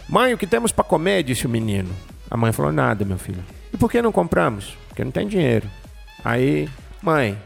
Mãe, 0.10 0.34
o 0.34 0.38
que 0.38 0.46
temos 0.46 0.72
para 0.74 0.84
comer? 0.84 1.24
Disse 1.24 1.46
o 1.46 1.50
menino. 1.50 1.90
A 2.30 2.36
mãe 2.36 2.52
falou: 2.52 2.72
Nada, 2.72 3.06
meu 3.06 3.18
filho. 3.18 3.44
E 3.74 3.78
por 3.78 3.90
que 3.90 4.02
não 4.02 4.12
compramos? 4.12 4.76
Porque 4.90 5.04
não 5.06 5.12
tem 5.12 5.26
dinheiro. 5.26 5.70
Aí, 6.26 6.70
mãe, 7.02 7.42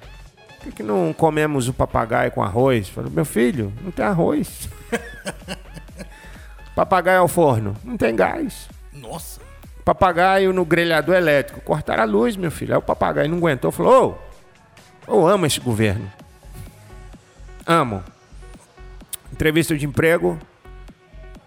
por 0.48 0.58
que, 0.64 0.72
que 0.78 0.84
não 0.84 1.14
comemos 1.14 1.68
o 1.68 1.74
papagaio 1.74 2.32
com 2.32 2.42
arroz? 2.42 2.90
Falou: 2.90 3.12
Meu 3.12 3.24
filho, 3.26 3.72
não 3.84 3.92
tem 3.92 4.04
arroz. 4.04 4.68
papagaio 6.76 7.20
ao 7.22 7.28
forno, 7.28 7.76
não 7.84 7.96
tem 7.98 8.16
gás. 8.16 8.68
Nossa. 8.92 9.45
Papagaio 9.86 10.52
no 10.52 10.66
grelhador 10.66 11.16
elétrico, 11.16 11.62
cortaram 11.62 12.02
a 12.04 12.06
luz, 12.06 12.36
meu 12.36 12.50
filho. 12.52 12.74
Aí 12.74 12.78
o 12.80 12.82
papagaio 12.82 13.30
não 13.30 13.38
aguentou, 13.38 13.72
falou: 13.72 14.20
Ô, 15.08 15.14
eu 15.14 15.28
amo 15.28 15.46
esse 15.46 15.60
governo. 15.60 16.12
Amo. 17.68 18.04
Entrevista 19.32 19.76
de 19.78 19.86
emprego. 19.86 20.40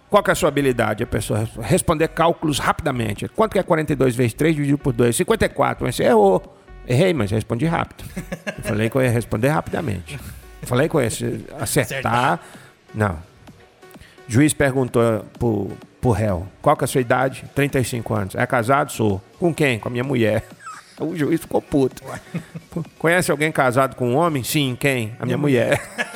Qual 0.09 0.22
que 0.22 0.31
é 0.31 0.33
a 0.33 0.35
sua 0.37 0.48
habilidade? 0.48 1.03
A 1.03 1.07
pessoa 1.07 1.40
res- 1.40 1.51
responder 1.61 2.09
cálculos 2.09 2.59
rapidamente. 2.59 3.29
Quanto 3.29 3.53
que 3.53 3.59
é 3.59 3.62
42 3.62 4.14
vezes 4.16 4.35
3 4.35 4.55
dividido 4.55 4.79
por 4.79 4.92
2? 4.92 5.14
54. 5.16 5.85
Mas 5.85 5.96
você 5.96 6.05
errou. 6.05 6.57
Errei, 6.87 7.12
mas 7.12 7.31
respondi 7.31 7.66
rápido. 7.66 8.05
Eu 8.57 8.62
falei 8.64 8.88
que 8.88 8.96
eu 8.96 9.03
ia 9.03 9.11
responder 9.11 9.48
rapidamente. 9.48 10.18
Eu 10.62 10.66
falei 10.68 10.88
que 10.88 10.94
eu 10.94 11.01
ia 11.03 11.09
acertar. 11.61 12.40
Não. 12.94 13.18
Juiz 14.27 14.55
perguntou 14.55 15.24
pro, 15.38 15.70
pro 16.01 16.11
réu: 16.11 16.47
Qual 16.63 16.77
que 16.77 16.85
é 16.85 16.87
a 16.87 16.89
sua 16.89 17.01
idade? 17.01 17.45
35 17.55 18.15
anos. 18.15 18.35
É 18.35 18.47
casado? 18.47 18.93
Sou. 18.93 19.23
Com 19.39 19.55
quem? 19.55 19.79
Com 19.79 19.89
a 19.89 19.91
minha 19.91 20.05
mulher. 20.05 20.45
O 21.01 21.15
juiz 21.15 21.41
ficou 21.41 21.63
puto. 21.63 22.03
Conhece 22.99 23.31
alguém 23.31 23.53
casado 23.53 23.95
com 23.95 24.11
um 24.11 24.17
homem? 24.17 24.43
Sim, 24.43 24.77
quem? 24.79 25.15
A 25.21 25.25
minha 25.25 25.39
mulher. 25.39 25.81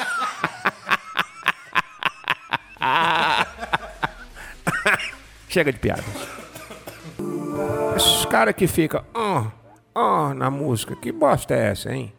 Chega 5.48 5.72
de 5.72 5.78
piada. 5.78 6.02
Esses 7.96 8.24
caras 8.26 8.56
que 8.56 8.66
ficam, 8.66 9.04
ó, 9.14 9.46
ó, 9.94 10.34
na 10.34 10.50
música, 10.50 10.96
que 10.96 11.12
bosta 11.12 11.54
é 11.54 11.68
essa, 11.68 11.94
hein? 11.94 12.12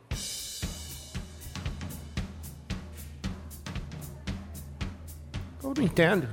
Eu 5.62 5.74
não 5.76 5.84
entendo. 5.84 6.30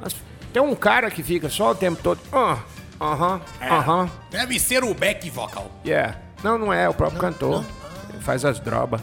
Mas 0.00 0.16
tem 0.52 0.62
um 0.62 0.74
cara 0.74 1.10
que 1.10 1.22
fica 1.22 1.48
só 1.48 1.70
o 1.70 1.74
tempo 1.74 2.00
todo, 2.02 2.20
ó, 2.30 2.58
aham, 3.00 3.40
aham, 3.60 4.10
Deve 4.30 4.58
ser 4.60 4.84
o 4.84 4.94
back 4.94 5.28
vocal. 5.30 5.70
yeah. 5.84 6.18
Não, 6.42 6.58
não 6.58 6.72
é, 6.72 6.84
é 6.84 6.88
o 6.88 6.94
próprio 6.94 7.20
cantor. 7.20 7.64
Ele 8.12 8.20
faz 8.20 8.44
as 8.44 8.58
drobas. 8.58 9.00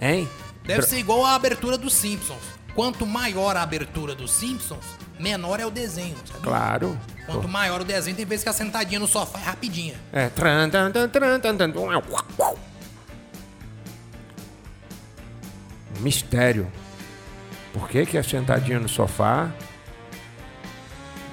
Hein? 0.00 0.28
Deve 0.64 0.82
ser 0.82 0.98
igual 0.98 1.24
a 1.26 1.34
abertura 1.34 1.76
dos 1.76 1.94
Simpsons. 1.94 2.42
Quanto 2.74 3.04
maior 3.06 3.56
a 3.56 3.62
abertura 3.62 4.14
dos 4.14 4.30
Simpsons, 4.30 4.84
menor 5.18 5.60
é 5.60 5.66
o 5.66 5.70
desenho, 5.70 6.16
sabe? 6.24 6.40
Claro. 6.42 6.98
Quanto 7.26 7.46
maior 7.46 7.80
o 7.82 7.84
desenho, 7.84 8.16
tem 8.16 8.24
vezes 8.24 8.42
que 8.42 8.48
a 8.48 8.52
sentadinha 8.52 8.98
no 8.98 9.06
sofá 9.06 9.38
é 9.38 9.42
rapidinha. 9.42 9.94
É. 10.12 10.28
Tran, 10.30 10.70
tan, 10.70 10.90
tan, 10.90 11.08
tran, 11.08 11.38
tan, 11.38 11.56
tan, 11.56 11.70
tum, 11.70 11.92
é, 11.92 11.96
uau, 11.96 12.24
uau. 12.38 12.58
Mistério. 16.00 16.70
Por 17.72 17.88
que, 17.88 18.06
que 18.06 18.18
a 18.18 18.22
sentadinha 18.22 18.80
no 18.80 18.88
sofá 18.88 19.50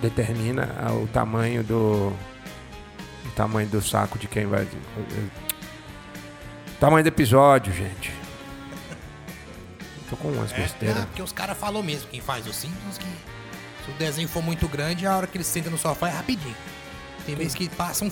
determina 0.02 0.70
o 1.02 1.08
tamanho 1.08 1.64
do. 1.64 2.14
O 3.26 3.32
tamanho 3.36 3.68
do 3.68 3.82
saco 3.82 4.18
de 4.18 4.28
quem 4.28 4.46
vai. 4.46 4.64
O 4.64 5.30
tamanho 6.80 7.04
do 7.04 7.08
episódio, 7.08 7.74
gente. 7.74 8.12
Tô 10.10 10.16
com 10.16 10.30
umas 10.30 10.52
É, 10.54 10.58
besteiras. 10.58 11.06
porque 11.06 11.22
os 11.22 11.34
caras 11.34 11.58
falam 11.58 11.84
mesmo, 11.84 12.10
quem 12.10 12.22
faz 12.22 12.48
os 12.48 12.56
Simpsons, 12.56 12.98
que 12.98 13.06
se 13.86 13.92
o 13.92 13.94
desenho 13.96 14.28
for 14.30 14.42
muito 14.42 14.66
grande, 14.68 15.06
a 15.06 15.18
hora 15.18 15.28
que 15.28 15.36
ele 15.38 15.44
senta 15.44 15.70
no 15.70 15.78
sofá 15.78 16.08
é 16.08 16.12
rapidinho. 16.14 16.56
Tem 17.26 17.36
vezes 17.36 17.54
que 17.54 17.68
passa 17.68 18.06
um, 18.06 18.12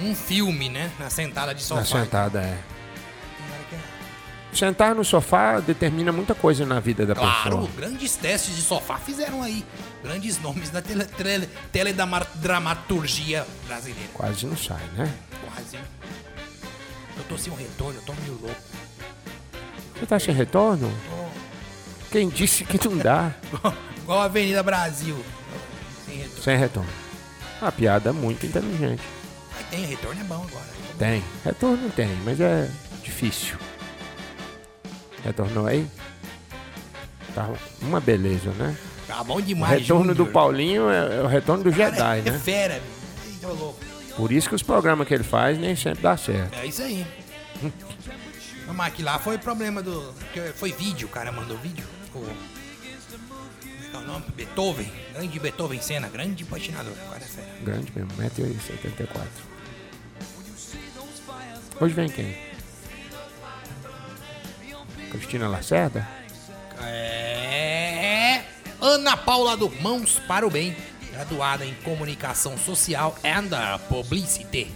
um 0.00 0.14
filme, 0.14 0.68
né? 0.68 0.90
Na 0.98 1.08
sentada 1.08 1.54
de 1.54 1.62
sofá. 1.62 1.80
Na 1.80 1.86
sentada, 1.86 2.40
é. 2.42 2.58
Sentar 4.52 4.94
no 4.94 5.04
sofá 5.04 5.60
determina 5.60 6.10
muita 6.10 6.34
coisa 6.34 6.64
na 6.66 6.80
vida 6.80 7.04
da 7.06 7.14
Claro, 7.14 7.50
pessoa. 7.50 7.68
grandes 7.76 8.16
testes 8.16 8.56
de 8.56 8.62
sofá 8.62 8.96
fizeram 8.98 9.42
aí. 9.42 9.64
Grandes 10.02 10.40
nomes 10.40 10.70
da 10.70 10.80
tele, 10.80 11.04
tele, 11.04 11.48
teledramaturgia 11.70 13.46
brasileira. 13.66 14.08
Quase 14.14 14.46
não 14.46 14.56
sai, 14.56 14.82
né? 14.96 15.12
Quase. 15.44 15.76
Eu 15.76 17.24
tô 17.28 17.36
sem 17.36 17.52
um 17.52 17.56
retorno, 17.56 17.98
eu 18.00 18.02
tô 18.02 18.12
meio 18.14 18.38
louco. 18.40 18.56
Você 19.98 20.06
tá 20.06 20.18
sem 20.18 20.34
retorno? 20.34 20.90
Quem 22.10 22.28
disse 22.28 22.64
que 22.64 22.82
não 22.88 22.96
dá? 22.96 23.32
Igual 24.02 24.20
a 24.22 24.24
Avenida 24.24 24.62
Brasil. 24.62 25.22
Sem 26.06 26.16
retorno. 26.16 26.42
Sem 26.42 26.56
retorno. 26.56 26.90
Uma 27.60 27.72
piada 27.72 28.12
muito 28.12 28.46
inteligente. 28.46 29.02
Mas 29.54 29.66
tem, 29.68 29.84
retorno 29.84 30.20
é 30.20 30.24
bom 30.24 30.36
agora. 30.48 30.66
Tem. 30.98 31.22
Retorno 31.44 31.90
tem, 31.90 32.08
mas 32.24 32.40
é 32.40 32.70
difícil. 33.04 33.58
Retornou 35.24 35.66
aí? 35.66 35.86
Tá 37.34 37.48
uma 37.82 38.00
beleza, 38.00 38.50
né? 38.52 38.76
Tá 39.06 39.24
bom 39.24 39.36
O 39.36 39.42
demais, 39.42 39.80
retorno 39.80 40.14
do. 40.14 40.26
Paulinho 40.26 40.90
é, 40.90 41.18
é 41.18 41.22
o 41.22 41.26
retorno 41.26 41.64
do 41.64 41.70
Cara, 41.70 41.90
Jedi, 41.94 42.18
é, 42.18 42.22
né? 42.22 42.36
É 42.36 42.38
fera, 42.38 42.82
louco. 43.42 43.78
Por 44.16 44.32
isso 44.32 44.48
que 44.48 44.54
os 44.54 44.62
programas 44.62 45.06
que 45.06 45.14
ele 45.14 45.24
faz 45.24 45.56
nem 45.58 45.76
sempre 45.76 46.02
dá 46.02 46.16
certo. 46.16 46.58
É 46.58 46.66
isso 46.66 46.82
aí. 46.82 47.06
Mas 48.66 48.86
aqui 48.88 49.02
lá 49.02 49.18
foi 49.18 49.38
problema 49.38 49.82
do. 49.82 50.12
que 50.32 50.40
Foi 50.54 50.72
vídeo, 50.72 51.08
o 51.08 51.10
cara 51.10 51.32
mandou 51.32 51.56
vídeo. 51.58 51.86
O. 52.14 52.18
Como 52.18 52.26
é 52.26 53.90
que 53.90 53.96
é 53.96 53.98
o 53.98 54.02
nome? 54.02 54.24
Beethoven. 54.36 54.92
Grande 55.14 55.38
Beethoven 55.38 55.80
Senna, 55.80 56.08
grande 56.08 56.44
patinador. 56.44 56.92
O 56.92 57.10
cara 57.10 57.24
é 57.24 57.28
fera. 57.28 57.48
Grande 57.62 57.92
mesmo, 57.94 58.10
1,74m. 58.12 59.26
Hoje 61.80 61.94
vem 61.94 62.08
quem? 62.08 62.47
Cristina 65.10 65.48
Lacerda? 65.48 66.06
É. 66.82 68.42
Ana 68.80 69.16
Paula 69.16 69.56
do 69.56 69.68
Mãos 69.82 70.20
para 70.26 70.46
o 70.46 70.50
Bem, 70.50 70.76
graduada 71.12 71.64
em 71.64 71.74
Comunicação 71.76 72.56
Social 72.56 73.16
and 73.24 73.78
Publicity. 73.88 74.70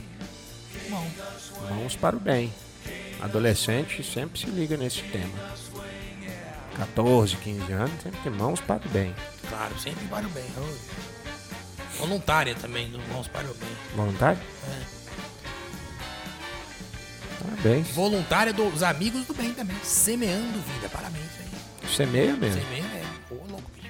Bom, 0.88 1.08
Mãos 1.70 1.94
para 1.96 2.16
o 2.16 2.20
bem. 2.20 2.52
Adolescente 3.20 4.02
sempre 4.02 4.40
se 4.40 4.46
liga 4.46 4.76
nesse 4.76 5.02
tema. 5.02 5.32
14, 6.76 7.36
15 7.36 7.72
anos, 7.72 8.02
sempre 8.02 8.20
tem 8.20 8.32
mãos 8.32 8.60
para 8.60 8.84
o 8.84 8.88
bem. 8.88 9.14
claro, 9.48 9.78
sempre 9.78 10.04
para 10.06 10.26
o 10.26 10.30
bem. 10.30 10.44
Voluntária 11.98 12.54
também 12.56 12.90
do 12.90 12.98
Mãos 13.12 13.28
para 13.28 13.48
o 13.48 13.54
Bem. 13.54 13.68
Voluntário? 13.94 14.38
Parabéns. 17.42 17.88
Voluntária 17.88 18.52
dos 18.52 18.82
Amigos 18.82 19.26
do 19.26 19.34
Bem 19.34 19.52
também. 19.52 19.76
Semeando 19.82 20.58
vida. 20.74 20.88
Parabéns 20.88 21.24
aí. 21.40 21.88
Semeia 21.88 22.36
mesmo. 22.36 22.60
Semeia 22.60 22.82
é. 22.84 23.02
Ô, 23.30 23.34
louco, 23.50 23.70
bicho. 23.74 23.88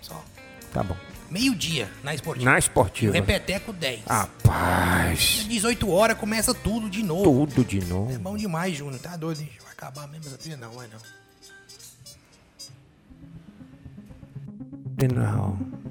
Só. 0.00 0.24
Tá 0.72 0.82
bom. 0.82 0.96
Meio-dia 1.30 1.90
na 2.04 2.14
esportiva. 2.14 2.50
Na 2.50 2.56
O 2.56 2.58
esportiva. 2.58 3.12
Repeteco 3.12 3.72
10. 3.72 4.04
Rapaz. 4.06 5.44
18 5.48 5.90
horas 5.90 6.16
começa 6.16 6.54
tudo 6.54 6.88
de 6.88 7.02
novo. 7.02 7.46
Tudo 7.46 7.64
de 7.64 7.80
É 7.80 7.84
novo. 7.84 8.18
bom 8.20 8.36
demais, 8.36 8.76
Júnior. 8.76 9.00
Tá 9.00 9.16
doido, 9.16 9.40
hein? 9.40 9.50
Vai 9.62 9.72
acabar 9.72 10.06
mesmo 10.08 10.26
essa 10.28 10.38
trilha? 10.38 10.56
Não, 10.56 10.70
vai 10.72 10.86
não. 10.88 10.98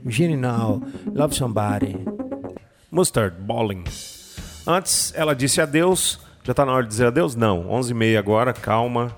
Gene 0.08 0.36
now. 0.38 0.82
Love 1.13 1.36
somebody. 1.36 1.95
Mustard 2.91 3.36
Bowling. 3.41 3.84
Antes 4.65 5.12
ela 5.15 5.36
disse 5.36 5.60
adeus. 5.62 6.19
Já 6.45 6.53
tá 6.53 6.63
na 6.63 6.73
hora 6.73 6.84
de 6.84 6.89
dizer 6.89 7.08
adeus? 7.08 7.36
Não. 7.36 7.65
11h30 7.69 8.19
agora. 8.19 8.53
Calma, 8.53 9.15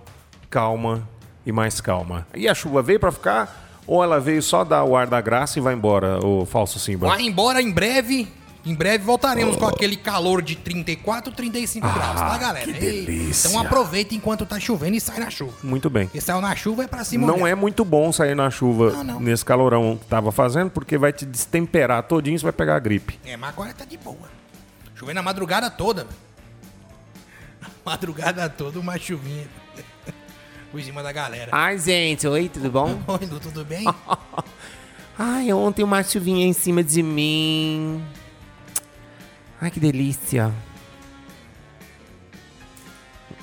calma 0.49 1.07
e 1.45 1.51
mais 1.51 1.81
calma. 1.81 2.25
E 2.33 2.47
a 2.47 2.55
chuva 2.55 2.81
veio 2.81 2.99
pra 3.01 3.11
ficar? 3.11 3.65
Ou 3.85 4.01
ela 4.01 4.17
veio 4.19 4.41
só 4.41 4.63
dar 4.63 4.83
o 4.85 4.95
ar 4.95 5.07
da 5.07 5.19
graça 5.19 5.59
e 5.59 5.61
vai 5.61 5.73
embora, 5.73 6.25
o 6.25 6.45
falso 6.45 6.79
Simba? 6.79 7.07
Vai 7.07 7.21
embora 7.23 7.61
em 7.61 7.69
breve. 7.71 8.27
Em 8.65 8.73
breve 8.75 9.03
voltaremos 9.05 9.55
com 9.55 9.65
aquele 9.65 9.95
calor 9.95 10.41
de 10.41 10.55
34, 10.57 11.31
35 11.31 11.87
graus, 11.87 12.19
tá, 12.19 12.37
galera? 12.37 12.59
Ah, 12.59 12.65
que 12.65 12.73
delícia. 12.73 13.47
Então 13.47 13.61
aproveita 13.61 14.13
enquanto 14.13 14.45
tá 14.45 14.59
chovendo 14.59 14.95
e 14.97 14.99
sai 15.01 15.19
na 15.19 15.29
chuva. 15.29 15.53
Muito 15.63 15.89
bem. 15.89 16.07
Porque 16.07 16.19
saiu 16.19 16.41
na 16.41 16.53
chuva 16.53 16.83
é 16.83 16.87
pra 16.87 17.03
cima. 17.05 17.25
Não 17.27 17.47
é 17.47 17.55
muito 17.55 17.85
bom 17.85 18.11
sair 18.11 18.35
na 18.35 18.49
chuva 18.49 18.91
Não, 18.91 19.03
não. 19.05 19.19
nesse 19.21 19.45
calorão 19.45 19.97
que 19.97 20.05
tava 20.07 20.33
fazendo, 20.33 20.69
porque 20.69 20.97
vai 20.97 21.13
te 21.13 21.25
destemperar 21.25 22.03
todinho 22.03 22.35
e 22.35 22.39
você 22.39 22.43
vai 22.43 22.51
pegar 22.53 22.75
a 22.75 22.79
gripe. 22.79 23.17
É, 23.25 23.37
mas 23.37 23.49
agora 23.51 23.73
tá 23.73 23.85
de 23.85 23.97
boa. 23.97 24.17
Chovendo 24.95 25.19
a 25.21 25.23
madrugada 25.23 25.69
toda. 25.69 26.05
Madrugada 27.87 28.49
toda, 28.49 28.81
uma 28.81 28.97
chuvinha. 28.99 29.47
Por 30.69 30.83
cima 30.83 31.01
da 31.01 31.13
galera. 31.13 31.49
Ai, 31.53 31.79
gente, 31.79 32.27
oi, 32.27 32.49
tudo 32.49 32.69
bom? 32.69 33.01
Oi, 33.07 33.25
Lu, 33.25 33.39
tudo 33.39 33.63
bem? 33.63 33.85
Ai, 35.17 35.53
ontem 35.53 35.83
uma 35.83 36.03
chuvinha 36.03 36.45
em 36.45 36.51
cima 36.51 36.83
de 36.83 37.01
mim. 37.01 38.03
Ai, 39.61 39.71
que 39.71 39.79
delícia. 39.79 40.53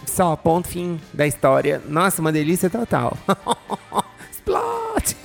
Só, 0.06 0.36
ponto 0.36 0.68
fim 0.68 1.00
da 1.10 1.26
história. 1.26 1.80
Nossa, 1.88 2.20
uma 2.20 2.30
delícia 2.30 2.68
total. 2.68 3.16
Explode! 4.30 5.16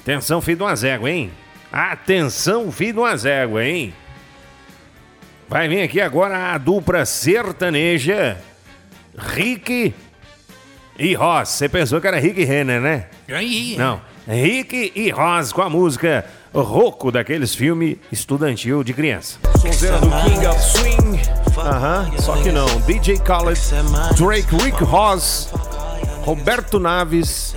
Atenção, 0.00 0.40
filho 0.40 0.56
de 0.56 0.62
umas 0.64 0.82
éguas, 0.82 1.12
hein? 1.12 1.32
Atenção, 1.70 2.72
filho 2.72 2.94
de 2.94 2.98
umas 2.98 3.24
éguas, 3.24 3.64
hein? 3.64 3.94
Vai 5.48 5.68
vir 5.68 5.82
aqui 5.82 6.00
agora 6.00 6.54
a 6.54 6.58
dupla 6.58 7.04
sertaneja 7.04 8.38
Rick 9.16 9.94
e 10.98 11.14
Ross. 11.14 11.48
Você 11.50 11.68
pensou 11.68 12.00
que 12.00 12.06
era 12.06 12.18
Rick 12.18 12.40
e 12.40 12.44
Renner, 12.44 12.80
né? 12.80 13.06
Aí, 13.28 13.76
Não. 13.76 14.00
Rick 14.26 14.92
e 14.94 15.10
Ross 15.10 15.52
com 15.52 15.62
a 15.62 15.68
música 15.68 16.24
Roco 16.54 17.10
daqueles 17.10 17.54
filmes 17.54 17.96
estudantil 18.10 18.84
de 18.84 18.92
criança. 18.94 19.38
Sonzeira 19.58 19.98
do 19.98 20.08
King 20.08 20.46
of 20.46 20.60
Swing. 20.60 21.20
Aham, 21.58 22.10
só 22.18 22.36
que 22.36 22.52
não. 22.52 22.66
DJ 22.82 23.16
Khaled, 23.18 23.60
Drake, 24.16 24.54
Rick 24.56 24.84
Ross, 24.84 25.48
Roberto 26.24 26.78
Naves, 26.78 27.54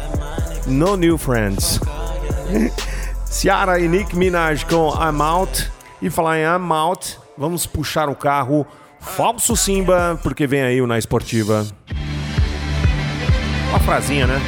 No 0.66 0.96
New 0.98 1.18
Friends. 1.18 1.80
Ciara 3.30 3.80
e 3.80 3.88
Nick 3.88 4.16
Minaj 4.16 4.64
com 4.66 4.90
I'm 4.96 5.22
Out. 5.22 5.72
E 6.02 6.10
falar 6.10 6.38
em 6.40 6.44
I'm 6.44 6.72
Out, 6.72 7.20
vamos 7.38 7.66
puxar 7.66 8.10
o 8.10 8.16
carro 8.16 8.66
falso 9.00 9.56
Simba, 9.56 10.20
porque 10.24 10.48
vem 10.48 10.62
aí 10.62 10.82
o 10.82 10.88
Na 10.88 10.98
Esportiva. 10.98 11.66
Uma 13.70 13.80
frasinha, 13.80 14.26
né? 14.28 14.42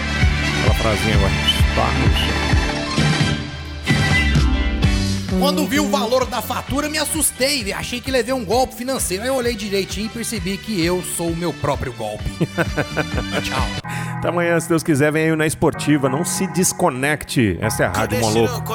Aquela 0.61 0.75
frasinha 0.75 1.15
agora. 1.15 1.31
Vamos. 1.75 2.37
Quando 5.39 5.67
vi 5.67 5.79
o 5.79 5.87
valor 5.87 6.25
da 6.25 6.41
fatura, 6.41 6.89
me 6.89 6.97
assustei, 6.97 7.63
velho. 7.63 7.77
achei 7.77 8.01
que 8.01 8.09
levei 8.09 8.33
um 8.33 8.43
golpe 8.43 8.73
financeiro. 8.73 9.23
Aí 9.23 9.29
eu 9.29 9.35
olhei 9.35 9.55
direitinho 9.55 10.07
e 10.07 10.09
percebi 10.09 10.57
que 10.57 10.83
eu 10.83 11.03
sou 11.03 11.29
o 11.29 11.35
meu 11.35 11.53
próprio 11.53 11.93
golpe. 11.93 12.23
Tchau. 13.43 13.63
Até 14.17 14.29
amanhã, 14.29 14.59
se 14.59 14.67
Deus 14.67 14.81
quiser, 14.81 15.11
vem 15.11 15.29
aí 15.29 15.35
na 15.35 15.45
Esportiva. 15.45 16.09
Não 16.09 16.25
se 16.25 16.47
desconecte. 16.47 17.57
Essa 17.61 17.83
é 17.83 17.85
a 17.87 17.91
Rádio 17.91 18.19
Moloco. 18.19 18.73